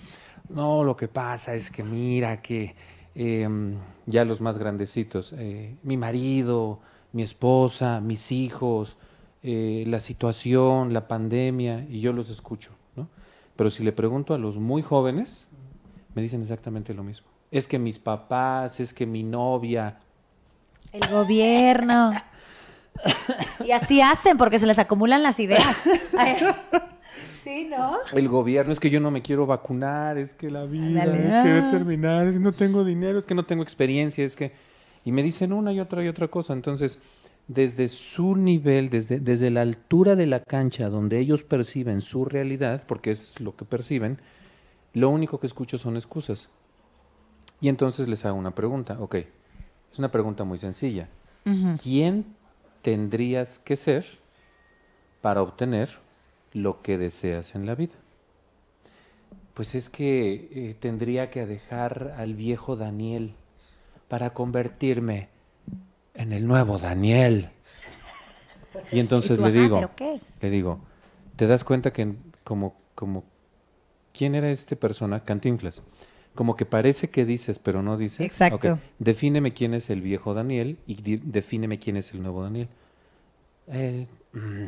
no, 0.49 0.85
lo 0.85 0.97
que 0.97 1.09
pasa 1.09 1.55
es 1.55 1.71
que 1.71 1.83
mira 1.83 2.41
que 2.41 2.75
em, 3.15 3.77
ya 4.07 4.25
los 4.25 4.41
más 4.41 4.59
grandecitos, 4.59 5.35
eh, 5.37 5.77
mi 5.83 5.97
marido, 5.97 6.81
mi 7.13 7.23
esposa, 7.23 8.01
mis 8.01 8.33
hijos, 8.33 8.97
eh, 9.43 9.85
la 9.87 10.01
situación, 10.01 10.93
la 10.93 11.07
pandemia, 11.09 11.87
y 11.89 12.01
yo 12.01 12.13
los 12.13 12.31
escucho. 12.31 12.73
¿no? 12.97 13.09
Pero 13.57 13.71
si 13.71 13.83
le 13.83 13.93
pregunto 13.93 14.35
a 14.35 14.39
los 14.39 14.57
muy 14.57 14.83
jóvenes, 14.83 15.49
me 16.15 16.23
dicen 16.23 16.41
exactamente 16.41 16.95
lo 16.95 17.03
mismo. 17.03 17.29
es 17.51 17.67
que 17.67 17.79
mis 17.79 17.99
papás, 17.99 18.81
es 18.81 18.93
que 18.93 19.07
mi 19.07 19.23
novia. 19.23 19.99
El 20.93 21.09
gobierno. 21.09 22.13
y 23.65 23.71
así 23.71 24.01
hacen 24.01 24.37
porque 24.37 24.59
se 24.59 24.67
les 24.67 24.79
acumulan 24.79 25.23
las 25.23 25.39
ideas. 25.41 25.85
sí, 27.42 27.68
¿no? 27.70 27.98
El 28.12 28.29
gobierno, 28.29 28.72
es 28.72 28.81
que 28.81 28.90
yo 28.90 29.01
no 29.01 29.11
me 29.11 29.22
quiero 29.22 29.46
vacunar, 29.46 30.18
es 30.18 30.35
que 30.35 30.51
la 30.51 30.64
vida, 30.64 31.05
es 31.05 31.44
que 31.44 31.61
voy 31.61 31.70
terminar, 31.70 32.27
es 32.27 32.35
que 32.35 32.40
no 32.40 32.53
tengo 32.53 32.85
dinero, 32.85 33.18
es 33.18 33.27
que 33.27 33.35
no 33.35 33.44
tengo 33.44 33.62
experiencia, 33.62 34.24
es 34.24 34.37
que... 34.37 34.53
Y 35.05 35.12
me 35.12 35.22
dicen 35.22 35.53
una 35.53 35.72
y 35.72 35.81
otra 35.81 36.05
y 36.05 36.09
otra 36.09 36.29
cosa. 36.29 36.53
Entonces, 36.53 36.98
desde 37.46 37.88
su 37.88 38.37
nivel, 38.37 38.90
desde, 38.90 39.20
desde 39.20 39.51
la 39.51 39.62
altura 39.62 40.16
de 40.16 40.27
la 40.27 40.40
cancha 40.40 40.88
donde 40.90 41.18
ellos 41.18 41.42
perciben 41.42 42.03
su 42.03 42.24
realidad, 42.24 42.85
porque 42.87 43.11
es 43.11 43.40
lo 43.40 43.57
que 43.57 43.64
perciben, 43.64 44.18
lo 44.92 45.09
único 45.09 45.40
que 45.40 45.46
escucho 45.46 45.79
son 45.79 45.96
excusas. 45.96 46.48
Y 47.61 47.68
entonces 47.68 48.07
les 48.07 48.24
hago 48.24 48.38
una 48.38 48.55
pregunta, 48.55 48.98
ok, 49.01 49.14
es 49.90 49.98
una 49.98 50.11
pregunta 50.11 50.44
muy 50.44 50.59
sencilla. 50.59 51.09
¿Quién 51.83 52.27
tendrías 52.83 53.59
que 53.59 53.74
ser 53.74 54.05
para 55.22 55.40
obtener 55.42 55.88
lo 56.53 56.83
que 56.83 56.99
deseas 56.99 57.55
en 57.55 57.67
la 57.67 57.75
vida? 57.75 57.95
Pues 59.55 59.75
es 59.75 59.89
que 59.89 60.49
eh, 60.53 60.77
tendría 60.79 61.31
que 61.31 61.47
dejar 61.47 62.15
al 62.17 62.35
viejo 62.35 62.77
Daniel 62.77 63.35
para 64.09 64.31
convertirme 64.31 65.29
en 66.15 66.33
el 66.33 66.47
nuevo 66.47 66.79
Daniel. 66.79 67.51
Y 68.93 68.99
entonces 69.01 69.39
le 69.41 69.53
digo, 69.53 69.91
le 70.41 70.51
digo, 70.51 70.81
¿te 71.37 71.47
das 71.47 71.65
cuenta 71.65 71.93
que 71.93 72.15
como, 72.45 72.77
como, 72.95 73.25
¿quién 74.13 74.35
era 74.35 74.51
este 74.51 74.77
persona? 74.77 75.25
Cantinflas. 75.25 75.83
Como 76.35 76.55
que 76.55 76.65
parece 76.65 77.11
que 77.11 77.25
dices, 77.25 77.59
pero 77.59 77.83
no 77.83 77.97
dices. 77.97 78.21
Exacto. 78.21 78.79
Defíneme 79.01 79.55
quién 79.55 79.75
es 79.75 79.91
el 79.91 80.03
viejo 80.03 80.35
Daniel 80.35 80.79
y 80.87 80.95
defíneme 81.19 81.81
quién 81.81 81.97
es 81.97 82.13
el 82.13 82.23
nuevo 82.23 82.45
Daniel. 82.45 82.69
Mm, 83.67 84.67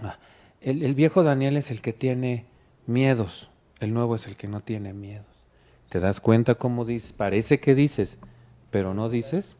ah, 0.00 0.18
el, 0.64 0.94
viejo 0.94 1.22
Daniel 1.22 1.56
es 1.56 1.70
el 1.70 1.82
que 1.82 1.92
tiene 1.92 2.46
miedos, 2.86 3.50
el 3.80 3.92
nuevo 3.92 4.14
es 4.14 4.26
el 4.26 4.36
que 4.36 4.48
no 4.48 4.60
tiene 4.60 4.94
miedos. 4.94 5.26
¿Te 5.90 6.00
das 6.00 6.20
cuenta 6.20 6.54
cómo 6.54 6.84
dices? 6.84 7.12
Parece 7.12 7.60
que 7.60 7.74
dices, 7.74 8.18
pero 8.70 8.94
no 8.94 9.10
dices. 9.10 9.56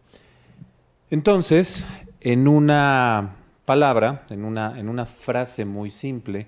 Entonces, 1.11 1.85
en 2.21 2.49
una 2.49 3.37
palabra, 3.67 4.25
en 4.31 4.45
una, 4.45 4.79
en 4.79 4.89
una 4.89 5.05
frase 5.05 5.67
muy 5.67 5.91
simple, 5.91 6.47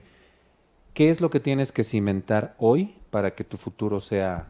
¿qué 0.94 1.10
es 1.10 1.20
lo 1.20 1.28
que 1.28 1.40
tienes 1.40 1.70
que 1.70 1.84
cimentar 1.84 2.54
hoy 2.58 2.96
para 3.10 3.34
que 3.34 3.44
tu 3.44 3.58
futuro 3.58 4.00
sea 4.00 4.48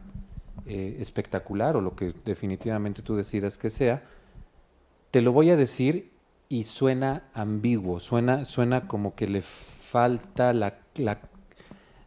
eh, 0.65 0.97
espectacular 0.99 1.75
o 1.75 1.81
lo 1.81 1.95
que 1.95 2.13
definitivamente 2.23 3.01
tú 3.01 3.17
decidas 3.17 3.57
que 3.57 3.69
sea? 3.69 4.03
Te 5.11 5.21
lo 5.21 5.33
voy 5.33 5.49
a 5.49 5.57
decir 5.57 6.11
y 6.49 6.63
suena 6.63 7.23
ambiguo, 7.33 7.99
suena, 7.99 8.45
suena 8.45 8.87
como 8.87 9.15
que 9.15 9.27
le 9.27 9.41
falta 9.97 10.53
la, 10.53 10.77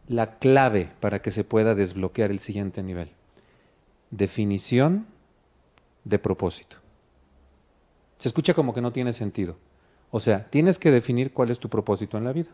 la 0.07 0.39
clave 0.39 0.91
para 1.01 1.21
que 1.21 1.29
se 1.29 1.43
pueda 1.43 1.75
desbloquear 1.75 2.31
el 2.31 2.39
siguiente 2.39 2.81
nivel. 2.81 3.09
Definición 4.11 5.07
de 6.05 6.17
propósito. 6.17 6.77
Se 8.17 8.29
escucha 8.29 8.53
como 8.53 8.73
que 8.73 8.79
no 8.79 8.93
tiene 8.93 9.11
sentido. 9.11 9.57
O 10.09 10.21
sea, 10.21 10.49
tienes 10.49 10.79
que 10.79 10.89
definir 10.89 11.33
cuál 11.33 11.49
es 11.49 11.59
tu 11.59 11.67
propósito 11.67 12.17
en 12.17 12.23
la 12.23 12.31
vida. 12.31 12.51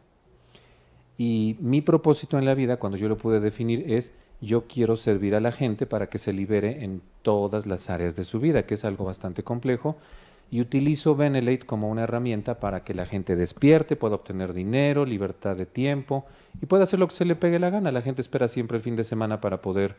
Y 1.20 1.56
mi 1.60 1.82
propósito 1.82 2.40
en 2.40 2.46
la 2.46 2.56
vida, 2.56 2.78
cuando 2.78 2.98
yo 2.98 3.08
lo 3.08 3.18
pude 3.18 3.40
definir, 3.40 3.92
es 3.92 4.14
yo 4.42 4.66
quiero 4.66 4.98
servir 4.98 5.36
a 5.36 5.40
la 5.40 5.52
gente 5.52 5.86
para 5.86 6.10
que 6.10 6.18
se 6.18 6.34
libere 6.34 6.84
en 6.84 7.04
todas 7.22 7.68
las 7.68 7.92
áreas 7.92 8.16
de 8.16 8.24
su 8.24 8.40
vida, 8.40 8.66
que 8.66 8.74
es 8.74 8.86
algo 8.86 9.06
bastante 9.06 9.44
complejo. 9.44 9.98
Y 10.50 10.62
utilizo 10.62 11.16
Benelate 11.16 11.66
como 11.66 11.90
una 11.90 12.04
herramienta 12.04 12.60
para 12.60 12.84
que 12.84 12.94
la 12.94 13.06
gente 13.06 13.36
despierte, 13.36 13.96
pueda 13.96 14.16
obtener 14.16 14.54
dinero, 14.54 15.06
libertad 15.06 15.56
de 15.56 15.66
tiempo 15.66 16.26
y 16.62 16.66
pueda 16.66 16.84
hacer 16.84 17.00
lo 17.00 17.08
que 17.08 17.16
se 17.16 17.26
le 17.26 17.36
pegue 17.36 17.60
la 17.60 17.70
gana. 17.70 17.92
La 17.92 18.02
gente 18.02 18.22
espera 18.22 18.48
siempre 18.48 18.78
el 18.78 18.84
fin 18.84 18.96
de 18.96 19.04
semana 19.04 19.42
para 19.42 19.62
poder 19.62 19.96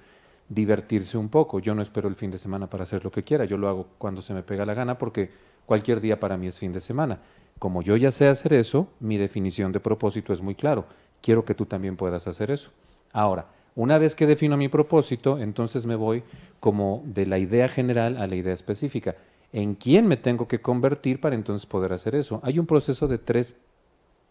divertirse 0.49 1.19
un 1.19 1.29
poco. 1.29 1.59
Yo 1.59 1.75
no 1.75 1.83
espero 1.83 2.09
el 2.09 2.15
fin 2.15 2.31
de 2.31 2.39
semana 2.39 2.67
para 2.67 2.85
hacer 2.85 3.05
lo 3.05 3.11
que 3.11 3.23
quiera, 3.23 3.45
yo 3.45 3.57
lo 3.59 3.69
hago 3.69 3.87
cuando 3.99 4.23
se 4.23 4.35
me 4.35 4.43
pega 4.43 4.65
la 4.65 4.75
gana 4.75 4.97
porque 4.97 5.31
cualquier 5.67 6.01
día 6.01 6.19
para 6.19 6.37
mí 6.37 6.47
es 6.47 6.59
fin 6.59 6.73
de 6.73 6.81
semana. 6.81 7.21
Como 7.59 7.83
yo 7.83 7.97
ya 7.97 8.11
sé 8.11 8.29
hacer 8.29 8.53
eso, 8.53 8.89
mi 9.01 9.17
definición 9.17 9.73
de 9.73 9.81
propósito 9.81 10.33
es 10.33 10.41
muy 10.41 10.55
claro. 10.55 10.87
Quiero 11.21 11.45
que 11.45 11.55
tú 11.55 11.67
también 11.67 11.97
puedas 11.97 12.27
hacer 12.27 12.51
eso. 12.51 12.71
Ahora, 13.13 13.47
una 13.75 13.99
vez 13.99 14.15
que 14.15 14.27
defino 14.27 14.57
mi 14.57 14.69
propósito, 14.69 15.39
entonces 15.39 15.87
me 15.87 15.97
voy 15.97 16.23
como 16.61 17.03
de 17.05 17.27
la 17.27 17.39
idea 17.39 17.69
general 17.69 18.17
a 18.17 18.27
la 18.27 18.37
idea 18.37 18.53
específica. 18.53 19.17
¿En 19.53 19.75
quién 19.75 20.07
me 20.07 20.17
tengo 20.17 20.47
que 20.47 20.61
convertir 20.61 21.21
para 21.21 21.35
entonces 21.35 21.67
poder 21.67 21.93
hacer 21.93 22.15
eso? 22.15 22.41
Hay 22.43 22.59
un 22.59 22.67
proceso 22.67 23.09
de 23.09 23.19
tres 23.19 23.55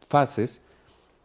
fases 0.07 0.61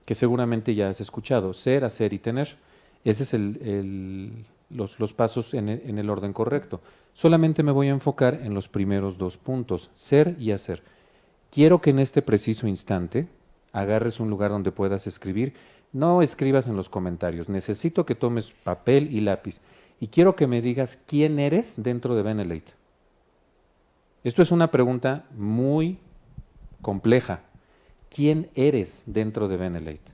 que 0.04 0.14
seguramente 0.14 0.74
ya 0.74 0.88
has 0.88 1.00
escuchado, 1.00 1.52
ser, 1.52 1.84
hacer 1.84 2.12
y 2.12 2.18
tener. 2.18 2.56
Ese 3.04 3.22
es 3.24 3.34
el, 3.34 4.44
los, 4.70 5.12
pasos 5.12 5.54
en 5.54 5.68
el, 5.68 6.10
orden 6.10 6.32
correcto. 6.32 6.80
Solamente 7.12 7.62
me 7.62 7.72
voy 7.72 7.88
a 7.88 7.92
enfocar 7.92 8.40
en 8.42 8.54
los 8.54 8.68
primeros 8.68 9.18
dos 9.18 9.36
puntos, 9.36 9.90
ser 9.92 10.36
y 10.38 10.52
hacer. 10.52 10.82
Quiero 11.50 11.80
que 11.80 11.90
en 11.90 11.98
este 11.98 12.22
preciso 12.22 12.66
instante 12.66 13.28
agarres 13.72 14.20
un 14.20 14.30
lugar 14.30 14.50
donde 14.50 14.72
puedas 14.72 15.06
escribir. 15.06 15.52
No 15.92 16.22
escribas 16.22 16.66
en 16.66 16.76
los 16.76 16.88
comentarios. 16.88 17.50
Necesito 17.50 18.06
que 18.06 18.14
tomes 18.14 18.52
papel 18.52 19.14
y 19.14 19.20
lápiz. 19.20 19.60
Y 20.00 20.08
quiero 20.08 20.34
que 20.34 20.46
me 20.46 20.62
digas 20.62 20.98
quién 21.06 21.38
eres 21.38 21.74
dentro 21.76 22.14
de 22.14 22.22
Benelete. 22.22 22.81
Esto 24.24 24.42
es 24.42 24.50
una 24.50 24.70
pregunta 24.70 25.26
muy 25.36 25.98
compleja. 26.80 27.42
¿Quién 28.08 28.50
eres 28.54 29.04
dentro 29.06 29.48
de 29.48 29.56
Benelete? 29.56 30.12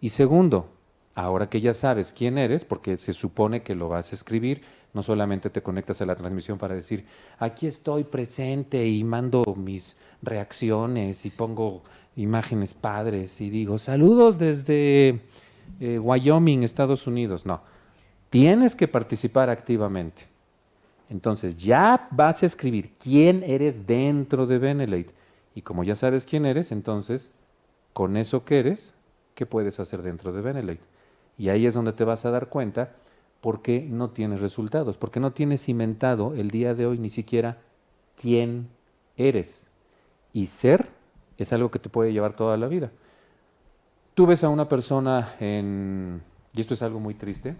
Y 0.00 0.10
segundo, 0.10 0.68
Ahora 1.14 1.50
que 1.50 1.60
ya 1.60 1.74
sabes 1.74 2.14
quién 2.16 2.38
eres, 2.38 2.64
porque 2.64 2.96
se 2.96 3.12
supone 3.12 3.62
que 3.62 3.74
lo 3.74 3.88
vas 3.88 4.12
a 4.12 4.14
escribir, 4.14 4.62
no 4.94 5.02
solamente 5.02 5.50
te 5.50 5.62
conectas 5.62 6.00
a 6.00 6.06
la 6.06 6.14
transmisión 6.14 6.56
para 6.56 6.74
decir, 6.74 7.04
aquí 7.38 7.66
estoy 7.66 8.04
presente 8.04 8.86
y 8.86 9.04
mando 9.04 9.42
mis 9.56 9.96
reacciones 10.22 11.26
y 11.26 11.30
pongo 11.30 11.82
imágenes 12.16 12.72
padres 12.72 13.42
y 13.42 13.50
digo, 13.50 13.76
saludos 13.76 14.38
desde 14.38 15.20
eh, 15.80 15.98
Wyoming, 15.98 16.62
Estados 16.62 17.06
Unidos. 17.06 17.44
No, 17.44 17.60
tienes 18.30 18.74
que 18.74 18.88
participar 18.88 19.50
activamente. 19.50 20.31
Entonces 21.12 21.56
ya 21.58 22.08
vas 22.10 22.42
a 22.42 22.46
escribir 22.46 22.94
quién 22.98 23.42
eres 23.42 23.86
dentro 23.86 24.46
de 24.46 24.56
Benelate. 24.56 25.10
Y 25.54 25.60
como 25.60 25.84
ya 25.84 25.94
sabes 25.94 26.24
quién 26.24 26.46
eres, 26.46 26.72
entonces, 26.72 27.30
con 27.92 28.16
eso 28.16 28.46
que 28.46 28.58
eres, 28.58 28.94
¿qué 29.34 29.44
puedes 29.44 29.78
hacer 29.78 30.00
dentro 30.00 30.32
de 30.32 30.40
Benelate? 30.40 30.80
Y 31.36 31.50
ahí 31.50 31.66
es 31.66 31.74
donde 31.74 31.92
te 31.92 32.04
vas 32.04 32.24
a 32.24 32.30
dar 32.30 32.48
cuenta 32.48 32.94
por 33.42 33.60
qué 33.60 33.86
no 33.86 34.08
tienes 34.08 34.40
resultados, 34.40 34.96
porque 34.96 35.20
no 35.20 35.32
tienes 35.32 35.62
cimentado 35.62 36.32
el 36.34 36.50
día 36.50 36.74
de 36.74 36.86
hoy 36.86 36.98
ni 36.98 37.10
siquiera 37.10 37.58
quién 38.16 38.68
eres. 39.18 39.68
Y 40.32 40.46
ser 40.46 40.88
es 41.36 41.52
algo 41.52 41.70
que 41.70 41.78
te 41.78 41.90
puede 41.90 42.14
llevar 42.14 42.32
toda 42.32 42.56
la 42.56 42.68
vida. 42.68 42.90
Tú 44.14 44.24
ves 44.24 44.44
a 44.44 44.48
una 44.48 44.66
persona 44.66 45.34
en, 45.40 46.22
y 46.54 46.60
esto 46.62 46.72
es 46.72 46.80
algo 46.80 47.00
muy 47.00 47.12
triste, 47.12 47.54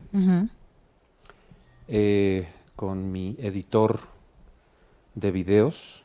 eh, 1.88 2.48
con 2.82 3.12
mi 3.12 3.36
editor 3.38 4.00
de 5.14 5.30
videos, 5.30 6.02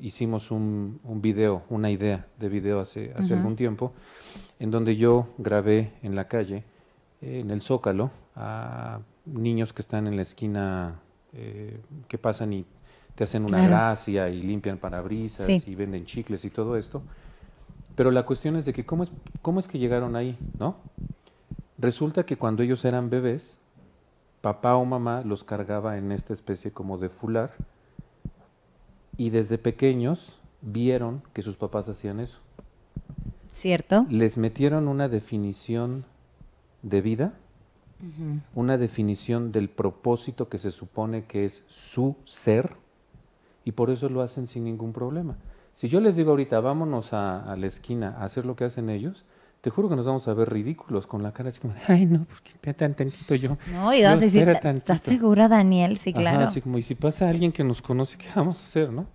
hicimos 0.00 0.50
un, 0.50 1.00
un, 1.04 1.20
video, 1.20 1.64
una 1.68 1.90
idea 1.90 2.26
de 2.38 2.48
video 2.48 2.80
hace, 2.80 3.12
hace 3.14 3.34
algún 3.34 3.56
tiempo, 3.56 3.92
en 4.58 4.70
donde 4.70 4.96
yo 4.96 5.28
grabé 5.36 5.92
en 6.02 6.16
la 6.16 6.28
calle, 6.28 6.64
en 7.20 7.50
el 7.50 7.60
Zócalo, 7.60 8.10
a 8.36 9.00
niños 9.26 9.74
que 9.74 9.82
están 9.82 10.06
en 10.06 10.16
la 10.16 10.22
esquina, 10.22 10.98
eh, 11.34 11.78
que 12.08 12.16
pasan 12.16 12.54
y 12.54 12.64
te 13.14 13.24
hacen 13.24 13.44
una 13.44 13.66
gracia 13.66 14.30
y 14.30 14.40
limpian 14.42 14.78
parabrisas 14.78 15.46
y 15.46 15.74
venden 15.74 16.06
chicles 16.06 16.42
y 16.46 16.48
todo 16.48 16.78
esto. 16.78 17.02
Pero 17.96 18.10
la 18.10 18.22
cuestión 18.24 18.56
es 18.56 18.64
de 18.64 18.72
que 18.72 18.86
cómo 18.86 19.02
es, 19.02 19.12
cómo 19.42 19.60
es 19.60 19.68
que 19.68 19.78
llegaron 19.78 20.16
ahí, 20.16 20.38
¿no? 20.58 20.76
Resulta 21.76 22.24
que 22.24 22.38
cuando 22.38 22.62
ellos 22.62 22.82
eran 22.86 23.10
bebés, 23.10 23.59
papá 24.40 24.76
o 24.76 24.84
mamá 24.84 25.22
los 25.24 25.44
cargaba 25.44 25.98
en 25.98 26.12
esta 26.12 26.32
especie 26.32 26.72
como 26.72 26.98
de 26.98 27.08
fular 27.08 27.52
y 29.16 29.30
desde 29.30 29.58
pequeños 29.58 30.38
vieron 30.62 31.22
que 31.32 31.42
sus 31.42 31.56
papás 31.56 31.88
hacían 31.88 32.20
eso. 32.20 32.38
¿Cierto? 33.48 34.06
Les 34.08 34.38
metieron 34.38 34.88
una 34.88 35.08
definición 35.08 36.04
de 36.82 37.00
vida, 37.00 37.34
una 38.54 38.78
definición 38.78 39.52
del 39.52 39.68
propósito 39.68 40.48
que 40.48 40.56
se 40.56 40.70
supone 40.70 41.24
que 41.24 41.44
es 41.44 41.64
su 41.68 42.16
ser, 42.24 42.70
y 43.64 43.72
por 43.72 43.90
eso 43.90 44.08
lo 44.08 44.22
hacen 44.22 44.46
sin 44.46 44.64
ningún 44.64 44.94
problema. 44.94 45.36
Si 45.74 45.88
yo 45.88 46.00
les 46.00 46.16
digo 46.16 46.30
ahorita, 46.30 46.60
vámonos 46.60 47.12
a, 47.12 47.42
a 47.42 47.56
la 47.56 47.66
esquina 47.66 48.16
a 48.18 48.24
hacer 48.24 48.46
lo 48.46 48.56
que 48.56 48.64
hacen 48.64 48.88
ellos, 48.88 49.26
te 49.60 49.70
juro 49.70 49.88
que 49.88 49.96
nos 49.96 50.06
vamos 50.06 50.26
a 50.26 50.34
ver 50.34 50.50
ridículos 50.50 51.06
con 51.06 51.22
la 51.22 51.32
cara 51.32 51.50
así 51.50 51.60
como, 51.60 51.74
ay, 51.88 52.06
no, 52.06 52.24
porque 52.24 52.50
pues, 52.60 52.76
tan 52.76 52.94
tantito 52.94 53.34
yo. 53.34 53.58
No, 53.72 53.92
y 53.92 54.02
vas 54.02 54.18
a 54.18 54.22
decir, 54.22 54.48
¿estás 54.48 55.00
segura, 55.02 55.48
Daniel? 55.48 55.98
Sí, 55.98 56.12
claro. 56.12 56.40
así 56.40 56.60
como, 56.60 56.78
y 56.78 56.82
si 56.82 56.94
pasa 56.94 57.28
alguien 57.28 57.52
que 57.52 57.62
nos 57.62 57.82
conoce, 57.82 58.16
¿qué 58.16 58.26
vamos 58.34 58.60
a 58.60 58.62
hacer, 58.62 58.90
no? 58.90 59.06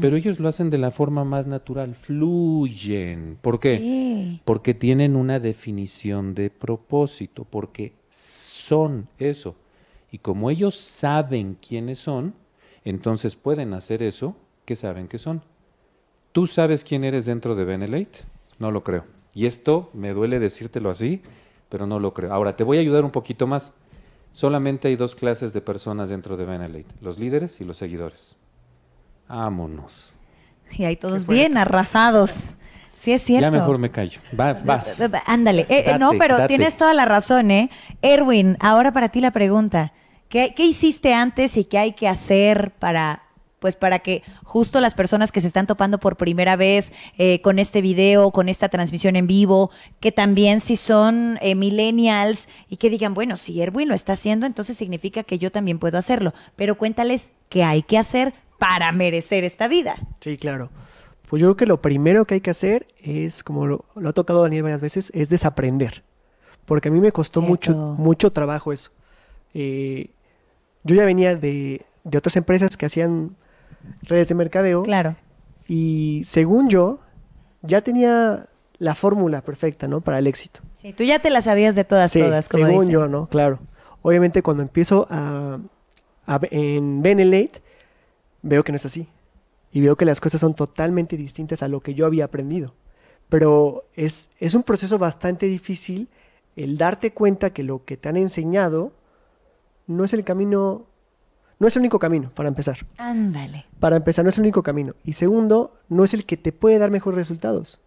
Pero 0.00 0.16
ellos 0.16 0.40
lo 0.40 0.48
hacen 0.48 0.70
de 0.70 0.78
la 0.78 0.90
forma 0.90 1.24
más 1.24 1.46
natural, 1.46 1.94
fluyen. 1.94 3.38
¿Por 3.40 3.60
qué? 3.60 4.40
Porque 4.44 4.74
tienen 4.74 5.14
una 5.14 5.38
definición 5.38 6.34
de 6.34 6.50
propósito, 6.50 7.44
porque 7.44 7.92
son 8.08 9.08
eso. 9.18 9.54
Y 10.10 10.18
como 10.18 10.50
ellos 10.50 10.76
saben 10.76 11.56
quiénes 11.60 11.98
son, 11.98 12.34
entonces 12.84 13.36
pueden 13.36 13.74
hacer 13.74 14.02
eso 14.02 14.36
que 14.64 14.74
saben 14.74 15.06
que 15.06 15.18
son. 15.18 15.42
¿Tú 16.32 16.46
sabes 16.46 16.82
quién 16.82 17.04
eres 17.04 17.26
dentro 17.26 17.54
de 17.54 17.64
Benelate? 17.64 18.20
No 18.58 18.70
lo 18.70 18.82
creo. 18.82 19.13
Y 19.34 19.46
esto 19.46 19.90
me 19.92 20.12
duele 20.12 20.38
decírtelo 20.38 20.90
así, 20.90 21.20
pero 21.68 21.86
no 21.86 21.98
lo 21.98 22.14
creo. 22.14 22.32
Ahora, 22.32 22.56
te 22.56 22.62
voy 22.62 22.78
a 22.78 22.80
ayudar 22.80 23.04
un 23.04 23.10
poquito 23.10 23.46
más. 23.46 23.72
Solamente 24.32 24.88
hay 24.88 24.96
dos 24.96 25.14
clases 25.16 25.52
de 25.52 25.60
personas 25.60 26.08
dentro 26.08 26.36
de 26.36 26.44
Benelate, 26.44 26.86
los 27.00 27.18
líderes 27.18 27.60
y 27.60 27.64
los 27.64 27.76
seguidores. 27.76 28.36
Vámonos. 29.28 30.12
Y 30.70 30.84
hay 30.84 30.96
todos 30.96 31.26
bien 31.26 31.56
arrasados. 31.56 32.54
Sí, 32.94 33.12
es 33.12 33.22
cierto. 33.22 33.42
Ya 33.42 33.50
mejor 33.50 33.78
me 33.78 33.90
callo. 33.90 34.20
Va, 34.38 34.52
vas. 34.52 35.02
Ándale. 35.26 35.62
Eh, 35.68 35.84
eh, 35.86 35.98
no, 35.98 36.12
pero 36.18 36.46
tienes 36.46 36.76
toda 36.76 36.94
la 36.94 37.04
razón, 37.04 37.50
¿eh? 37.50 37.70
Erwin, 38.02 38.56
ahora 38.60 38.92
para 38.92 39.08
ti 39.08 39.20
la 39.20 39.32
pregunta. 39.32 39.92
¿Qué, 40.28 40.54
¿Qué 40.54 40.64
hiciste 40.64 41.12
antes 41.12 41.56
y 41.56 41.64
qué 41.64 41.78
hay 41.78 41.92
que 41.92 42.08
hacer 42.08 42.72
para 42.78 43.23
pues 43.64 43.76
para 43.76 44.00
que 44.00 44.22
justo 44.42 44.78
las 44.82 44.92
personas 44.92 45.32
que 45.32 45.40
se 45.40 45.46
están 45.46 45.66
topando 45.66 45.98
por 45.98 46.18
primera 46.18 46.54
vez 46.54 46.92
eh, 47.16 47.40
con 47.40 47.58
este 47.58 47.80
video, 47.80 48.30
con 48.30 48.50
esta 48.50 48.68
transmisión 48.68 49.16
en 49.16 49.26
vivo, 49.26 49.70
que 50.00 50.12
también 50.12 50.60
si 50.60 50.76
son 50.76 51.38
eh, 51.40 51.54
millennials 51.54 52.50
y 52.68 52.76
que 52.76 52.90
digan, 52.90 53.14
bueno, 53.14 53.38
si 53.38 53.62
Erwin 53.62 53.88
lo 53.88 53.94
está 53.94 54.12
haciendo, 54.12 54.44
entonces 54.44 54.76
significa 54.76 55.22
que 55.22 55.38
yo 55.38 55.50
también 55.50 55.78
puedo 55.78 55.96
hacerlo. 55.96 56.34
Pero 56.56 56.74
cuéntales 56.74 57.32
qué 57.48 57.64
hay 57.64 57.82
que 57.82 57.96
hacer 57.96 58.34
para 58.58 58.92
merecer 58.92 59.44
esta 59.44 59.66
vida. 59.66 59.96
Sí, 60.20 60.36
claro. 60.36 60.68
Pues 61.30 61.40
yo 61.40 61.46
creo 61.46 61.56
que 61.56 61.66
lo 61.66 61.80
primero 61.80 62.26
que 62.26 62.34
hay 62.34 62.40
que 62.42 62.50
hacer 62.50 62.86
es, 63.02 63.42
como 63.42 63.66
lo, 63.66 63.86
ha 64.04 64.12
tocado 64.12 64.42
Daniel 64.42 64.64
varias 64.64 64.82
veces, 64.82 65.10
es 65.14 65.30
desaprender. 65.30 66.02
Porque 66.66 66.90
a 66.90 66.92
mí 66.92 67.00
me 67.00 67.12
costó 67.12 67.40
mucho, 67.40 67.72
mucho 67.74 68.30
trabajo 68.30 68.74
eso. 68.74 68.90
Eh, 69.54 70.10
yo 70.82 70.94
ya 70.94 71.06
venía 71.06 71.34
de, 71.34 71.86
de 72.04 72.18
otras 72.18 72.36
empresas 72.36 72.76
que 72.76 72.84
hacían 72.84 73.36
redes 74.02 74.28
de 74.28 74.34
mercadeo. 74.34 74.82
Claro. 74.82 75.16
Y 75.68 76.22
según 76.24 76.68
yo, 76.68 77.00
ya 77.62 77.80
tenía 77.80 78.48
la 78.78 78.94
fórmula 78.94 79.40
perfecta, 79.42 79.88
¿no? 79.88 80.00
Para 80.00 80.18
el 80.18 80.26
éxito. 80.26 80.60
Sí, 80.74 80.92
tú 80.92 81.04
ya 81.04 81.18
te 81.18 81.30
la 81.30 81.42
sabías 81.42 81.74
de 81.74 81.84
todas, 81.84 82.12
todas, 82.12 82.48
como 82.48 82.66
según 82.66 82.88
yo, 82.88 83.08
¿no? 83.08 83.28
Claro. 83.28 83.58
Obviamente 84.02 84.42
cuando 84.42 84.62
empiezo 84.62 85.06
a, 85.08 85.58
en 86.50 87.02
Benelate, 87.02 87.62
veo 88.42 88.62
que 88.64 88.72
no 88.72 88.76
es 88.76 88.84
así. 88.84 89.08
Y 89.72 89.80
veo 89.80 89.96
que 89.96 90.04
las 90.04 90.20
cosas 90.20 90.40
son 90.40 90.54
totalmente 90.54 91.16
distintas 91.16 91.62
a 91.62 91.68
lo 91.68 91.80
que 91.80 91.94
yo 91.94 92.06
había 92.06 92.26
aprendido. 92.26 92.74
Pero 93.28 93.84
es, 93.94 94.28
es 94.38 94.54
un 94.54 94.62
proceso 94.62 94.98
bastante 94.98 95.46
difícil 95.46 96.08
el 96.56 96.76
darte 96.76 97.12
cuenta 97.12 97.50
que 97.50 97.62
lo 97.62 97.84
que 97.84 97.96
te 97.96 98.08
han 98.08 98.16
enseñado 98.16 98.92
no 99.86 100.04
es 100.04 100.12
el 100.12 100.24
camino 100.24 100.86
no 101.58 101.66
es 101.66 101.76
el 101.76 101.80
único 101.80 101.98
camino, 101.98 102.30
para 102.34 102.48
empezar. 102.48 102.86
Ándale. 102.98 103.66
Para 103.80 103.96
empezar, 103.96 104.24
no 104.24 104.28
es 104.28 104.38
el 104.38 104.42
único 104.42 104.62
camino. 104.62 104.94
Y 105.04 105.12
segundo, 105.12 105.76
no 105.88 106.04
es 106.04 106.14
el 106.14 106.26
que 106.26 106.36
te 106.36 106.52
puede 106.52 106.78
dar 106.78 106.90
mejores 106.90 107.16
resultados. 107.16 107.80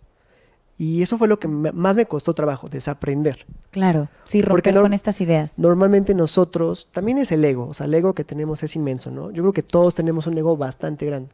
Y 0.79 1.01
eso 1.01 1.17
fue 1.17 1.27
lo 1.27 1.39
que 1.39 1.47
más 1.47 1.95
me 1.95 2.05
costó 2.05 2.35
trabajo, 2.35 2.67
desaprender. 2.67 3.47
Claro, 3.71 4.09
sí, 4.25 4.43
romper 4.43 4.75
con 4.75 4.93
estas 4.93 5.19
ideas. 5.21 5.57
Normalmente 5.57 6.13
nosotros, 6.13 6.87
también 6.91 7.17
es 7.17 7.31
el 7.31 7.43
ego, 7.43 7.67
o 7.67 7.73
sea, 7.73 7.87
el 7.87 7.93
ego 7.95 8.13
que 8.13 8.23
tenemos 8.23 8.61
es 8.61 8.75
inmenso, 8.75 9.09
¿no? 9.09 9.31
Yo 9.31 9.41
creo 9.41 9.53
que 9.53 9.63
todos 9.63 9.95
tenemos 9.95 10.27
un 10.27 10.37
ego 10.37 10.55
bastante 10.55 11.07
grande. 11.07 11.31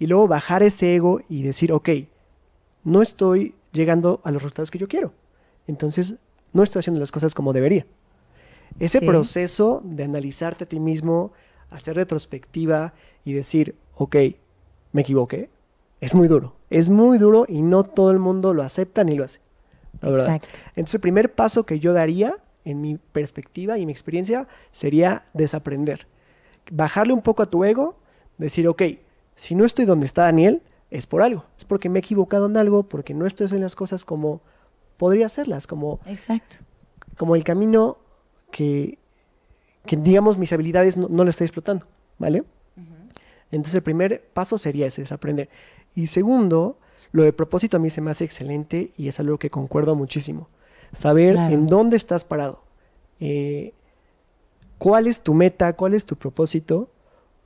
Y 0.00 0.06
luego 0.06 0.26
bajar 0.26 0.64
ese 0.64 0.96
ego 0.96 1.20
y 1.28 1.42
decir, 1.42 1.72
ok, 1.72 1.88
no 2.82 3.00
estoy 3.00 3.54
llegando 3.72 4.20
a 4.24 4.32
los 4.32 4.42
resultados 4.42 4.72
que 4.72 4.78
yo 4.78 4.88
quiero. 4.88 5.12
Entonces, 5.68 6.14
no 6.52 6.64
estoy 6.64 6.80
haciendo 6.80 6.98
las 6.98 7.12
cosas 7.12 7.32
como 7.32 7.52
debería. 7.52 7.86
Ese 8.80 9.00
proceso 9.00 9.82
de 9.84 10.04
analizarte 10.04 10.64
a 10.64 10.68
ti 10.68 10.80
mismo, 10.80 11.32
hacer 11.70 11.96
retrospectiva 11.96 12.94
y 13.24 13.32
decir, 13.32 13.76
ok, 13.96 14.16
me 14.92 15.02
equivoqué, 15.02 15.50
es 16.00 16.14
muy 16.14 16.28
duro. 16.28 16.54
Es 16.70 16.88
muy 16.88 17.18
duro 17.18 17.44
y 17.48 17.62
no 17.62 17.84
todo 17.84 18.10
el 18.10 18.18
mundo 18.18 18.54
lo 18.54 18.62
acepta 18.62 19.04
ni 19.04 19.16
lo 19.16 19.24
hace. 19.24 19.40
Exacto. 20.02 20.48
Entonces, 20.70 20.94
el 20.94 21.00
primer 21.00 21.34
paso 21.34 21.64
que 21.64 21.80
yo 21.80 21.92
daría, 21.92 22.36
en 22.64 22.80
mi 22.80 22.96
perspectiva 22.96 23.78
y 23.78 23.86
mi 23.86 23.92
experiencia, 23.92 24.46
sería 24.70 25.24
desaprender. 25.34 26.06
Bajarle 26.70 27.12
un 27.12 27.22
poco 27.22 27.42
a 27.42 27.50
tu 27.50 27.64
ego, 27.64 27.96
decir, 28.38 28.68
ok, 28.68 28.82
si 29.34 29.54
no 29.54 29.64
estoy 29.64 29.84
donde 29.84 30.06
está 30.06 30.22
Daniel, 30.22 30.62
es 30.90 31.06
por 31.06 31.22
algo. 31.22 31.44
Es 31.56 31.64
porque 31.64 31.88
me 31.88 31.98
he 31.98 32.00
equivocado 32.00 32.46
en 32.46 32.56
algo, 32.56 32.84
porque 32.84 33.14
no 33.14 33.26
estoy 33.26 33.46
haciendo 33.46 33.64
las 33.64 33.76
cosas 33.76 34.04
como 34.04 34.42
podría 34.96 35.26
hacerlas, 35.26 35.66
como, 35.66 36.00
Exacto. 36.06 36.56
como 37.16 37.36
el 37.36 37.44
camino 37.44 37.98
que 38.50 38.98
que 39.86 39.96
digamos 39.96 40.38
mis 40.38 40.52
habilidades 40.52 40.96
no, 40.96 41.08
no 41.08 41.24
las 41.24 41.34
estoy 41.34 41.46
explotando, 41.46 41.86
¿vale? 42.18 42.44
Entonces 43.50 43.74
el 43.74 43.82
primer 43.82 44.22
paso 44.32 44.58
sería 44.58 44.86
ese, 44.86 45.02
es 45.02 45.12
aprender. 45.12 45.48
Y 45.94 46.06
segundo, 46.06 46.78
lo 47.12 47.24
de 47.24 47.32
propósito 47.32 47.76
a 47.76 47.80
mí 47.80 47.90
se 47.90 48.00
me 48.00 48.10
hace 48.10 48.24
excelente 48.24 48.92
y 48.96 49.08
es 49.08 49.18
algo 49.18 49.38
que 49.38 49.50
concuerdo 49.50 49.94
muchísimo. 49.96 50.48
Saber 50.92 51.36
en 51.36 51.66
dónde 51.66 51.96
estás 51.96 52.24
parado, 52.24 52.62
eh, 53.20 53.74
cuál 54.78 55.06
es 55.06 55.22
tu 55.22 55.34
meta, 55.34 55.72
cuál 55.74 55.94
es 55.94 56.04
tu 56.04 56.16
propósito, 56.16 56.90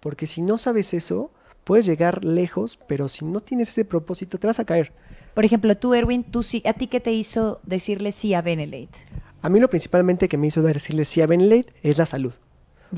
porque 0.00 0.26
si 0.26 0.42
no 0.42 0.58
sabes 0.58 0.94
eso, 0.94 1.30
puedes 1.64 1.86
llegar 1.86 2.24
lejos, 2.24 2.78
pero 2.86 3.08
si 3.08 3.24
no 3.24 3.40
tienes 3.40 3.70
ese 3.70 3.84
propósito, 3.84 4.38
te 4.38 4.46
vas 4.46 4.60
a 4.60 4.64
caer. 4.64 4.92
Por 5.34 5.44
ejemplo, 5.44 5.76
tú, 5.76 5.94
Erwin, 5.94 6.22
tú 6.22 6.42
sí, 6.42 6.62
¿a 6.64 6.74
ti 6.74 6.86
qué 6.86 7.00
te 7.00 7.12
hizo 7.12 7.60
decirle 7.64 8.12
sí 8.12 8.34
a 8.34 8.42
Benelate? 8.42 8.98
A 9.44 9.50
mí 9.50 9.60
lo 9.60 9.68
principalmente 9.68 10.26
que 10.26 10.38
me 10.38 10.46
hizo 10.46 10.62
decirle 10.62 11.04
sí 11.04 11.20
a 11.20 11.26
Benelate 11.26 11.66
es 11.82 11.98
la 11.98 12.06
salud. 12.06 12.32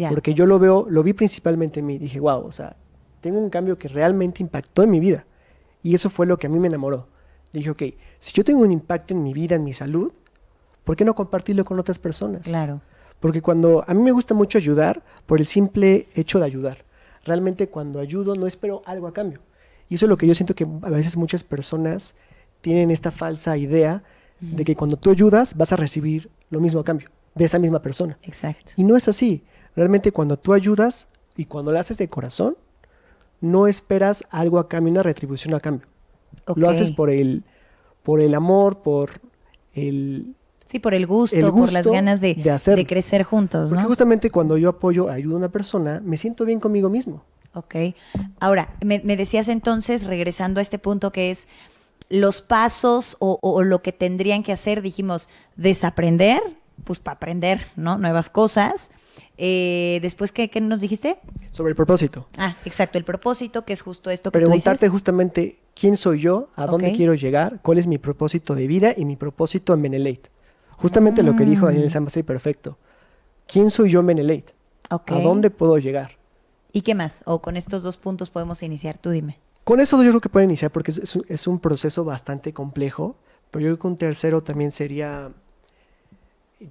Porque 0.09 0.33
yo 0.33 0.47
lo 0.47 0.61
veo, 0.61 0.87
lo 0.89 1.03
vi 1.03 1.13
principalmente 1.13 1.81
en 1.81 1.87
mí. 1.87 1.99
Dije, 1.99 2.21
wow, 2.21 2.47
o 2.47 2.53
sea, 2.53 2.77
tengo 3.21 3.41
un 3.41 3.51
cambio 3.51 3.77
que 3.79 3.89
realmente 3.89 4.45
impactó 4.45 4.85
en 4.85 4.91
mi 4.91 5.01
vida. 5.01 5.25
Y 5.83 5.93
eso 5.93 6.09
fue 6.09 6.25
lo 6.25 6.39
que 6.39 6.47
a 6.47 6.51
mí 6.51 6.61
me 6.61 6.69
enamoró. 6.69 7.09
Dije, 7.53 7.71
ok, 7.71 7.83
si 8.21 8.33
yo 8.33 8.45
tengo 8.45 8.63
un 8.63 8.71
impacto 8.71 9.13
en 9.13 9.25
mi 9.25 9.33
vida, 9.33 9.57
en 9.57 9.65
mi 9.65 9.73
salud, 9.73 10.13
¿por 10.85 10.95
qué 10.95 11.05
no 11.05 11.17
compartirlo 11.17 11.65
con 11.65 11.81
otras 11.81 11.99
personas? 11.99 12.43
Claro. 12.43 12.81
Porque 13.19 13.43
cuando 13.43 13.85
a 13.85 13.93
mí 13.93 14.01
me 14.01 14.13
gusta 14.13 14.33
mucho 14.33 14.57
ayudar 14.57 15.03
por 15.27 15.41
el 15.41 15.47
simple 15.47 16.07
hecho 16.15 16.39
de 16.39 16.45
ayudar. 16.45 16.85
Realmente 17.25 17.67
cuando 17.67 17.99
ayudo 17.99 18.37
no 18.37 18.47
espero 18.47 18.83
algo 18.87 19.09
a 19.09 19.13
cambio. 19.13 19.41
Y 19.89 19.97
eso 19.97 20.07
es 20.07 20.11
lo 20.11 20.17
que 20.17 20.29
yo 20.29 20.35
siento 20.37 20.55
que 20.55 20.65
a 20.83 20.91
veces 20.91 21.17
muchas 21.17 21.43
personas 21.43 22.15
tienen 22.61 22.93
esta 22.93 23.11
falsa 23.11 23.57
idea 23.57 24.05
de 24.41 24.65
que 24.65 24.77
cuando 24.77 24.97
tú 24.97 25.11
ayudas 25.11 25.57
vas 25.57 25.73
a 25.73 25.77
recibir 25.77 26.31
lo 26.51 26.61
mismo 26.61 26.81
a 26.81 26.85
cambio 26.85 27.09
de 27.35 27.45
esa 27.45 27.59
misma 27.59 27.81
persona. 27.81 28.17
Exacto. 28.23 28.73
Y 28.77 28.85
no 28.85 28.97
es 28.97 29.09
así. 29.09 29.45
Realmente 29.77 30.11
cuando 30.11 30.39
tú 30.39 30.55
ayudas 30.55 31.07
y 31.37 31.45
cuando 31.45 31.71
lo 31.71 31.79
haces 31.79 31.99
de 31.99 32.09
corazón, 32.09 32.57
no 33.41 33.67
esperas 33.67 34.25
algo 34.31 34.59
a 34.59 34.69
cambio, 34.69 34.91
una 34.91 35.03
retribución 35.03 35.55
a 35.55 35.61
cambio. 35.61 35.87
Lo 36.55 36.69
haces 36.69 36.91
por 36.91 37.11
el, 37.11 37.45
por 38.03 38.21
el 38.21 38.35
amor, 38.35 38.83
por 38.83 39.11
el... 39.75 40.35
Sí, 40.65 40.81
por 40.81 40.95
el 40.95 41.07
gusto, 41.07 41.55
por 41.55 41.73
las 41.73 41.87
ganas 41.87 42.21
de, 42.21 42.35
de, 42.35 42.87
crecer 42.87 43.23
juntos. 43.23 43.71
Porque 43.71 43.85
justamente 43.85 44.31
cuando 44.31 44.57
yo 44.57 44.71
apoyo, 44.71 45.09
ayudo 45.09 45.35
a 45.37 45.39
una 45.39 45.49
persona, 45.49 46.01
me 46.05 46.17
siento 46.17 46.45
bien 46.45 46.59
conmigo 46.59 46.89
mismo. 46.89 47.23
Ok. 47.53 47.77
Ahora, 48.41 48.75
me, 48.85 49.01
me 49.05 49.17
decías 49.17 49.49
entonces, 49.49 50.05
regresando 50.05 50.59
a 50.59 50.63
este 50.63 50.81
punto 50.81 51.13
que 51.13 51.31
es 51.31 51.47
los 52.09 52.41
pasos 52.41 53.17
o, 53.19 53.63
lo 53.63 53.83
que 53.83 53.93
tendrían 53.93 54.43
que 54.43 54.53
hacer, 54.53 54.83
dijimos, 54.83 55.29
desaprender, 55.57 56.41
pues 56.85 56.99
para 56.99 57.17
aprender, 57.17 57.67
¿no? 57.77 57.99
Nuevas 57.99 58.31
cosas. 58.31 58.91
Eh, 59.39 59.99
después, 60.03 60.33
¿qué, 60.33 60.51
nos 60.61 60.81
dijiste? 60.81 61.19
Sobre 61.51 61.71
el 61.71 61.77
propósito. 61.77 62.27
Ah, 62.39 62.57
exacto, 62.65 62.99
el 62.99 63.05
propósito, 63.05 63.65
que 63.65 63.73
es 63.73 63.83
justo 63.83 64.11
esto 64.11 64.31
que 64.31 64.39
Preguntarte 64.39 64.79
tú 64.79 64.85
dices. 64.85 64.91
justamente 64.91 65.59
quién 65.75 65.97
soy 65.97 66.21
yo, 66.21 66.49
a 66.55 66.67
dónde 66.67 66.93
quiero 66.93 67.15
llegar, 67.15 67.61
cuál 67.63 67.79
es 67.79 67.87
mi 67.87 67.99
propósito 67.99 68.55
de 68.55 68.67
vida 68.67 68.95
y 68.97 69.05
mi 69.05 69.17
propósito 69.17 69.75
en 69.75 69.83
Benelate. 69.83 70.31
Justamente 70.77 71.23
lo 71.23 71.37
que 71.37 71.45
dijo 71.45 71.67
Daniel 71.67 71.87
mm. 71.87 71.91
Sambasay, 71.91 72.23
perfecto. 72.23 72.79
¿Quién 73.47 73.71
soy 73.71 73.91
yo 73.91 74.03
en? 74.03 74.53
¿A 74.91 75.21
dónde 75.21 75.51
puedo 75.51 75.79
llegar? 75.79 76.13
¿Y 76.73 76.83
qué 76.83 76.95
más? 76.95 77.23
O 77.27 77.41
con 77.41 77.57
estos 77.57 77.83
dos 77.83 77.97
puntos 77.97 78.31
podemos 78.31 78.63
iniciar, 78.63 78.99
tú 78.99 79.11
dime. 79.11 79.39
Con 79.67 79.81
eso 79.81 80.01
yo 80.05 80.11
creo 80.11 80.21
que 80.21 80.29
pueden 80.29 80.51
iniciar 80.51 80.71
porque 80.71 80.93
es, 80.93 81.47
un 81.49 81.59
proceso 81.59 82.05
bastante 82.05 82.53
complejo, 82.53 83.17
pero 83.51 83.65
yo 83.65 83.71
creo 83.71 83.79
que 83.81 83.87
un 83.89 83.97
tercero 83.97 84.41
también 84.41 84.71
sería, 84.71 85.33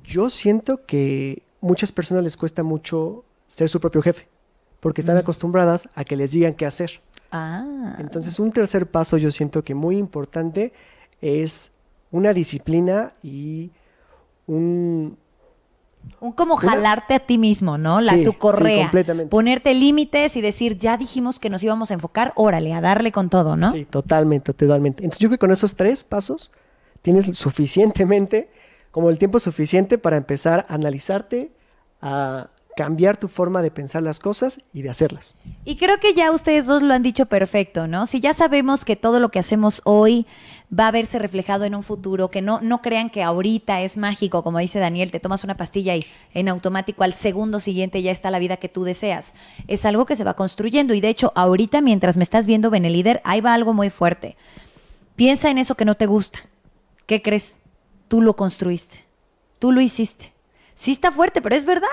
yo 0.01 0.29
siento 0.29 0.85
que 0.85 1.43
muchas 1.59 1.91
personas 1.91 2.23
les 2.23 2.37
cuesta 2.37 2.63
mucho 2.63 3.25
ser 3.49 3.67
su 3.67 3.81
propio 3.81 4.01
jefe, 4.01 4.29
porque 4.79 5.01
están 5.01 5.17
mm. 5.17 5.19
acostumbradas 5.19 5.89
a 5.93 6.05
que 6.05 6.15
les 6.15 6.31
digan 6.31 6.53
qué 6.53 6.65
hacer. 6.65 7.01
Ah. 7.33 7.97
Entonces 7.99 8.39
un 8.39 8.53
tercer 8.53 8.87
paso 8.87 9.17
yo 9.17 9.29
siento 9.29 9.61
que 9.61 9.75
muy 9.75 9.97
importante 9.97 10.71
es 11.19 11.71
una 12.11 12.31
disciplina 12.31 13.11
y 13.21 13.71
un... 14.47 15.17
Un 16.19 16.31
como 16.31 16.55
jalarte 16.55 17.13
a 17.13 17.19
ti 17.19 17.37
mismo, 17.37 17.77
¿no? 17.77 18.01
La, 18.01 18.21
tu 18.23 18.33
correa. 18.37 18.83
completamente. 18.85 19.29
Ponerte 19.29 19.73
límites 19.73 20.35
y 20.35 20.41
decir, 20.41 20.77
ya 20.77 20.97
dijimos 20.97 21.39
que 21.39 21.49
nos 21.49 21.61
íbamos 21.63 21.91
a 21.91 21.93
enfocar, 21.93 22.33
órale, 22.35 22.73
a 22.73 22.81
darle 22.81 23.11
con 23.11 23.29
todo, 23.29 23.55
¿no? 23.55 23.71
Sí, 23.71 23.85
totalmente, 23.85 24.53
totalmente. 24.53 25.03
Entonces 25.03 25.19
yo 25.19 25.29
creo 25.29 25.37
que 25.37 25.41
con 25.41 25.51
esos 25.51 25.75
tres 25.75 26.03
pasos 26.03 26.51
tienes 27.01 27.25
suficientemente, 27.37 28.49
como 28.91 29.09
el 29.09 29.17
tiempo 29.17 29.39
suficiente 29.39 29.97
para 29.97 30.17
empezar 30.17 30.65
a 30.69 30.75
analizarte, 30.75 31.51
a 32.01 32.49
cambiar 32.75 33.17
tu 33.17 33.27
forma 33.27 33.61
de 33.61 33.71
pensar 33.71 34.03
las 34.03 34.19
cosas 34.19 34.59
y 34.73 34.81
de 34.81 34.89
hacerlas. 34.89 35.35
Y 35.63 35.77
creo 35.77 35.99
que 35.99 36.13
ya 36.13 36.31
ustedes 36.31 36.65
dos 36.65 36.81
lo 36.81 36.93
han 36.93 37.03
dicho 37.03 37.25
perfecto, 37.25 37.87
¿no? 37.87 38.05
Si 38.05 38.19
ya 38.19 38.33
sabemos 38.33 38.83
que 38.85 38.95
todo 38.95 39.19
lo 39.19 39.29
que 39.29 39.39
hacemos 39.39 39.81
hoy 39.85 40.27
va 40.77 40.89
a 40.89 40.91
verse 40.91 41.17
reflejado 41.17 41.63
en 41.63 41.73
un 41.73 41.83
futuro, 41.83 42.29
que 42.29 42.41
no, 42.41 42.59
no 42.61 42.81
crean 42.81 43.09
que 43.09 43.23
ahorita 43.23 43.81
es 43.81 43.97
mágico, 43.97 44.43
como 44.43 44.59
dice 44.59 44.79
Daniel, 44.79 45.11
te 45.11 45.19
tomas 45.19 45.43
una 45.43 45.57
pastilla 45.57 45.95
y 45.95 46.05
en 46.33 46.49
automático 46.49 47.03
al 47.03 47.13
segundo 47.13 47.59
siguiente 47.59 48.01
ya 48.01 48.11
está 48.11 48.29
la 48.29 48.39
vida 48.39 48.57
que 48.57 48.69
tú 48.69 48.83
deseas. 48.83 49.35
Es 49.67 49.85
algo 49.85 50.05
que 50.05 50.15
se 50.15 50.23
va 50.23 50.35
construyendo 50.35 50.93
y 50.93 51.01
de 51.01 51.09
hecho 51.09 51.31
ahorita 51.35 51.81
mientras 51.81 52.17
me 52.17 52.23
estás 52.23 52.45
viendo, 52.45 52.69
Benelíder, 52.69 53.21
ahí 53.23 53.41
va 53.41 53.53
algo 53.53 53.73
muy 53.73 53.89
fuerte. 53.89 54.35
Piensa 55.15 55.49
en 55.49 55.59
eso 55.59 55.75
que 55.75 55.85
no 55.85 55.95
te 55.95 56.07
gusta. 56.07 56.39
¿Qué 57.05 57.21
crees? 57.21 57.59
Tú 58.09 58.21
lo 58.21 58.35
construiste, 58.35 59.05
tú 59.59 59.71
lo 59.71 59.79
hiciste. 59.79 60.34
Sí 60.75 60.91
está 60.91 61.11
fuerte, 61.11 61.41
pero 61.41 61.55
es 61.55 61.65
verdad 61.65 61.89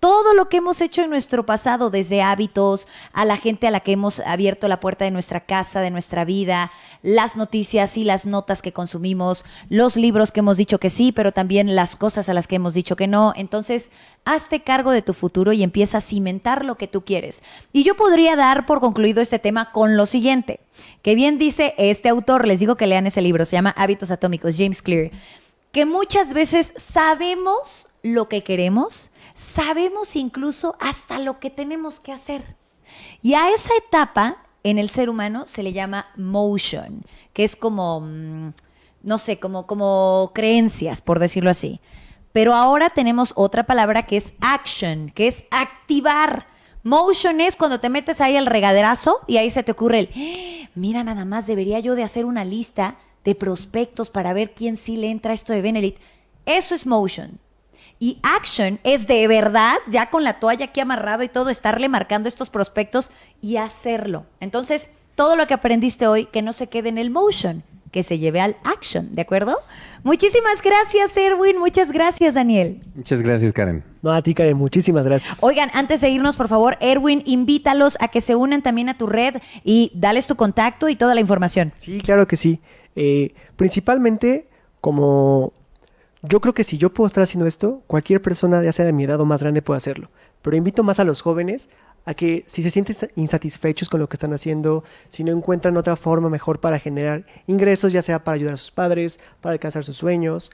todo 0.00 0.32
lo 0.32 0.48
que 0.48 0.56
hemos 0.56 0.80
hecho 0.80 1.02
en 1.02 1.10
nuestro 1.10 1.44
pasado, 1.44 1.90
desde 1.90 2.22
hábitos, 2.22 2.88
a 3.12 3.26
la 3.26 3.36
gente 3.36 3.66
a 3.66 3.70
la 3.70 3.80
que 3.80 3.92
hemos 3.92 4.20
abierto 4.20 4.66
la 4.66 4.80
puerta 4.80 5.04
de 5.04 5.10
nuestra 5.10 5.40
casa, 5.40 5.82
de 5.82 5.90
nuestra 5.90 6.24
vida, 6.24 6.72
las 7.02 7.36
noticias 7.36 7.98
y 7.98 8.04
las 8.04 8.24
notas 8.24 8.62
que 8.62 8.72
consumimos, 8.72 9.44
los 9.68 9.96
libros 9.96 10.32
que 10.32 10.40
hemos 10.40 10.56
dicho 10.56 10.78
que 10.78 10.88
sí, 10.88 11.12
pero 11.12 11.32
también 11.32 11.76
las 11.76 11.96
cosas 11.96 12.30
a 12.30 12.34
las 12.34 12.46
que 12.46 12.56
hemos 12.56 12.72
dicho 12.72 12.96
que 12.96 13.06
no. 13.06 13.34
Entonces, 13.36 13.92
hazte 14.24 14.62
cargo 14.62 14.90
de 14.90 15.02
tu 15.02 15.12
futuro 15.12 15.52
y 15.52 15.62
empieza 15.62 15.98
a 15.98 16.00
cimentar 16.00 16.64
lo 16.64 16.76
que 16.76 16.88
tú 16.88 17.04
quieres. 17.04 17.42
Y 17.70 17.84
yo 17.84 17.94
podría 17.94 18.36
dar 18.36 18.64
por 18.64 18.80
concluido 18.80 19.20
este 19.20 19.38
tema 19.38 19.70
con 19.70 19.98
lo 19.98 20.06
siguiente, 20.06 20.60
que 21.02 21.14
bien 21.14 21.36
dice 21.36 21.74
este 21.76 22.08
autor, 22.08 22.46
les 22.46 22.60
digo 22.60 22.76
que 22.76 22.86
lean 22.86 23.06
ese 23.06 23.20
libro, 23.20 23.44
se 23.44 23.56
llama 23.56 23.74
Hábitos 23.76 24.10
Atómicos, 24.10 24.56
James 24.56 24.80
Clear, 24.80 25.10
que 25.72 25.86
muchas 25.86 26.34
veces 26.34 26.72
sabemos 26.76 27.88
lo 28.02 28.28
que 28.28 28.42
queremos, 28.42 29.10
sabemos 29.34 30.16
incluso 30.16 30.76
hasta 30.80 31.18
lo 31.18 31.38
que 31.38 31.50
tenemos 31.50 32.00
que 32.00 32.12
hacer. 32.12 32.56
Y 33.22 33.34
a 33.34 33.50
esa 33.50 33.72
etapa 33.76 34.38
en 34.64 34.78
el 34.78 34.90
ser 34.90 35.08
humano 35.08 35.46
se 35.46 35.62
le 35.62 35.72
llama 35.72 36.06
motion, 36.16 37.04
que 37.32 37.44
es 37.44 37.56
como, 37.56 38.00
mm, 38.00 38.52
no 39.02 39.18
sé, 39.18 39.38
como, 39.38 39.66
como 39.66 40.32
creencias, 40.34 41.00
por 41.00 41.18
decirlo 41.18 41.50
así. 41.50 41.80
Pero 42.32 42.54
ahora 42.54 42.90
tenemos 42.90 43.32
otra 43.36 43.64
palabra 43.64 44.06
que 44.06 44.16
es 44.16 44.34
action, 44.40 45.10
que 45.10 45.26
es 45.26 45.44
activar. 45.50 46.46
Motion 46.82 47.40
es 47.40 47.56
cuando 47.56 47.80
te 47.80 47.90
metes 47.90 48.20
ahí 48.20 48.36
al 48.36 48.46
regaderazo 48.46 49.20
y 49.26 49.36
ahí 49.36 49.50
se 49.50 49.62
te 49.62 49.72
ocurre 49.72 49.98
el, 50.00 50.10
¡Ah! 50.14 50.70
mira 50.74 51.04
nada 51.04 51.24
más, 51.24 51.46
debería 51.46 51.80
yo 51.80 51.94
de 51.94 52.04
hacer 52.04 52.24
una 52.24 52.44
lista 52.44 52.96
de 53.24 53.34
prospectos 53.34 54.10
para 54.10 54.32
ver 54.32 54.52
quién 54.54 54.76
sí 54.76 54.96
le 54.96 55.10
entra 55.10 55.32
esto 55.32 55.52
de 55.52 55.62
Benelit. 55.62 55.96
Eso 56.46 56.74
es 56.74 56.86
motion. 56.86 57.38
Y 57.98 58.18
action 58.22 58.80
es 58.82 59.06
de 59.06 59.28
verdad, 59.28 59.74
ya 59.88 60.08
con 60.08 60.24
la 60.24 60.40
toalla 60.40 60.66
aquí 60.66 60.80
amarrado 60.80 61.22
y 61.22 61.28
todo, 61.28 61.50
estarle 61.50 61.88
marcando 61.88 62.28
estos 62.28 62.48
prospectos 62.48 63.10
y 63.42 63.58
hacerlo. 63.58 64.24
Entonces, 64.40 64.88
todo 65.14 65.36
lo 65.36 65.46
que 65.46 65.52
aprendiste 65.52 66.06
hoy, 66.06 66.24
que 66.24 66.40
no 66.40 66.54
se 66.54 66.68
quede 66.68 66.88
en 66.88 66.96
el 66.96 67.10
motion, 67.10 67.62
que 67.90 68.02
se 68.02 68.18
lleve 68.18 68.40
al 68.40 68.56
action, 68.64 69.14
¿de 69.14 69.22
acuerdo? 69.22 69.58
Muchísimas 70.02 70.62
gracias, 70.62 71.16
Erwin. 71.16 71.58
Muchas 71.58 71.92
gracias, 71.92 72.34
Daniel. 72.34 72.80
Muchas 72.94 73.20
gracias, 73.20 73.52
Karen. 73.52 73.84
No, 74.00 74.12
a 74.12 74.22
ti, 74.22 74.32
Karen. 74.32 74.56
Muchísimas 74.56 75.04
gracias. 75.04 75.42
Oigan, 75.42 75.70
antes 75.74 76.00
de 76.00 76.08
irnos, 76.08 76.36
por 76.36 76.48
favor, 76.48 76.78
Erwin, 76.80 77.22
invítalos 77.26 77.98
a 78.00 78.08
que 78.08 78.20
se 78.20 78.34
unan 78.34 78.62
también 78.62 78.88
a 78.88 78.96
tu 78.96 79.06
red 79.06 79.36
y 79.64 79.90
dales 79.94 80.26
tu 80.26 80.36
contacto 80.36 80.88
y 80.88 80.96
toda 80.96 81.14
la 81.14 81.20
información. 81.20 81.72
Sí, 81.78 82.00
claro 82.00 82.26
que 82.26 82.36
sí. 82.36 82.60
Eh, 82.96 83.34
principalmente 83.56 84.48
como 84.80 85.52
yo 86.22 86.40
creo 86.40 86.52
que 86.52 86.64
si 86.64 86.76
yo 86.76 86.92
puedo 86.92 87.06
estar 87.06 87.22
haciendo 87.22 87.46
esto, 87.46 87.82
cualquier 87.86 88.20
persona, 88.20 88.62
ya 88.62 88.72
sea 88.72 88.84
de 88.84 88.92
mi 88.92 89.04
edad 89.04 89.20
o 89.20 89.24
más 89.24 89.42
grande, 89.42 89.62
puede 89.62 89.78
hacerlo. 89.78 90.10
Pero 90.42 90.56
invito 90.56 90.82
más 90.82 91.00
a 91.00 91.04
los 91.04 91.22
jóvenes 91.22 91.68
a 92.04 92.14
que 92.14 92.44
si 92.46 92.62
se 92.62 92.70
sienten 92.70 92.96
insatisfechos 93.16 93.88
con 93.88 94.00
lo 94.00 94.08
que 94.08 94.16
están 94.16 94.32
haciendo, 94.32 94.84
si 95.08 95.24
no 95.24 95.32
encuentran 95.32 95.76
otra 95.76 95.96
forma 95.96 96.28
mejor 96.28 96.60
para 96.60 96.78
generar 96.78 97.24
ingresos, 97.46 97.92
ya 97.92 98.02
sea 98.02 98.22
para 98.24 98.34
ayudar 98.34 98.54
a 98.54 98.58
sus 98.58 98.70
padres, 98.70 99.18
para 99.40 99.54
alcanzar 99.54 99.84
sus 99.84 99.96
sueños, 99.96 100.50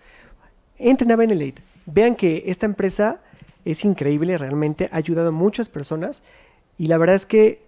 entren 0.78 1.10
a 1.12 1.16
Benelate. 1.16 1.62
Vean 1.86 2.14
que 2.14 2.44
esta 2.46 2.66
empresa 2.66 3.20
es 3.64 3.84
increíble, 3.84 4.38
realmente 4.38 4.88
ha 4.92 4.96
ayudado 4.96 5.28
a 5.28 5.32
muchas 5.32 5.68
personas 5.68 6.22
y 6.78 6.86
la 6.86 6.98
verdad 6.98 7.16
es 7.16 7.26
que 7.26 7.62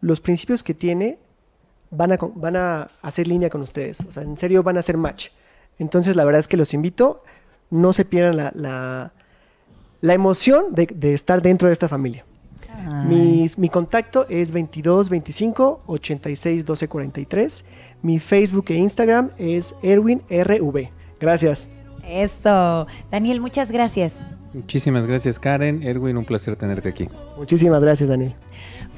los 0.00 0.20
principios 0.20 0.62
que 0.62 0.74
tiene 0.74 1.18
van 1.90 2.12
a, 2.12 2.18
van 2.34 2.56
a 2.56 2.90
hacer 3.02 3.26
línea 3.26 3.50
con 3.50 3.60
ustedes. 3.62 4.04
O 4.06 4.12
sea, 4.12 4.22
en 4.22 4.36
serio 4.36 4.62
van 4.62 4.76
a 4.76 4.80
hacer 4.80 4.96
match. 4.96 5.28
Entonces, 5.78 6.16
la 6.16 6.24
verdad 6.24 6.40
es 6.40 6.48
que 6.48 6.56
los 6.56 6.74
invito 6.74 7.22
no 7.70 7.92
se 7.92 8.04
pierdan 8.04 8.36
la, 8.36 9.12
la, 10.00 10.14
emoción 10.14 10.66
de, 10.70 11.14
estar 11.14 11.42
dentro 11.42 11.68
de 11.68 11.72
esta 11.72 11.88
familia. 11.88 12.24
mi 13.00 13.68
contacto 13.70 14.26
es 14.28 14.52
22 14.52 15.08
25 15.08 15.82
86 15.86 16.64
12 16.64 16.88
43. 16.88 17.64
Mi 18.02 18.18
Facebook 18.18 18.66
e 18.68 18.74
Instagram 18.74 19.30
es 19.38 19.74
Erwin 19.82 20.22
RV. 20.30 20.88
Gracias. 21.20 21.68
Esto. 22.08 22.86
Daniel, 23.10 23.40
muchas 23.40 23.70
gracias. 23.70 24.16
Muchísimas 24.54 25.06
gracias, 25.06 25.38
Karen. 25.38 25.82
Erwin, 25.82 26.16
un 26.16 26.24
placer 26.24 26.56
tenerte 26.56 26.88
aquí. 26.88 27.08
Muchísimas 27.36 27.82
gracias, 27.82 28.08
Daniel. 28.08 28.34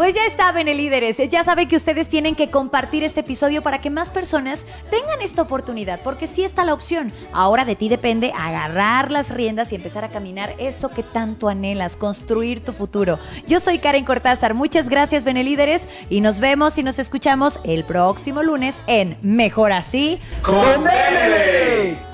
Pues 0.00 0.14
ya 0.14 0.24
está, 0.24 0.50
líderes. 0.52 1.18
Ya 1.28 1.44
sabe 1.44 1.68
que 1.68 1.76
ustedes 1.76 2.08
tienen 2.08 2.34
que 2.34 2.50
compartir 2.50 3.04
este 3.04 3.20
episodio 3.20 3.62
para 3.62 3.82
que 3.82 3.90
más 3.90 4.10
personas 4.10 4.66
tengan 4.90 5.20
esta 5.20 5.42
oportunidad, 5.42 6.00
porque 6.02 6.26
sí 6.26 6.42
está 6.42 6.64
la 6.64 6.72
opción. 6.72 7.12
Ahora 7.34 7.66
de 7.66 7.76
ti 7.76 7.90
depende 7.90 8.32
agarrar 8.34 9.10
las 9.10 9.28
riendas 9.28 9.72
y 9.72 9.74
empezar 9.74 10.02
a 10.06 10.08
caminar 10.08 10.54
eso 10.56 10.88
que 10.88 11.02
tanto 11.02 11.50
anhelas, 11.50 11.96
construir 11.96 12.64
tu 12.64 12.72
futuro. 12.72 13.18
Yo 13.46 13.60
soy 13.60 13.78
Karen 13.78 14.06
Cortázar. 14.06 14.54
Muchas 14.54 14.88
gracias, 14.88 15.26
líderes, 15.26 15.86
y 16.08 16.22
nos 16.22 16.40
vemos 16.40 16.78
y 16.78 16.82
nos 16.82 16.98
escuchamos 16.98 17.60
el 17.64 17.84
próximo 17.84 18.42
lunes 18.42 18.82
en 18.86 19.18
Mejor 19.20 19.70
Así 19.70 20.18
con 20.40 20.64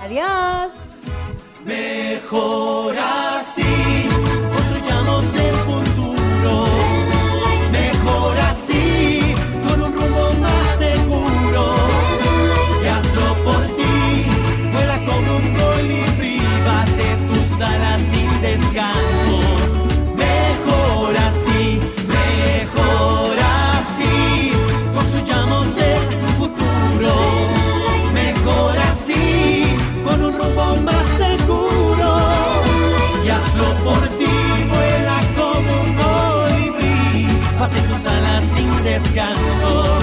Adiós. 0.02 0.72
Mejor 1.64 2.95
descanso. 38.98 39.95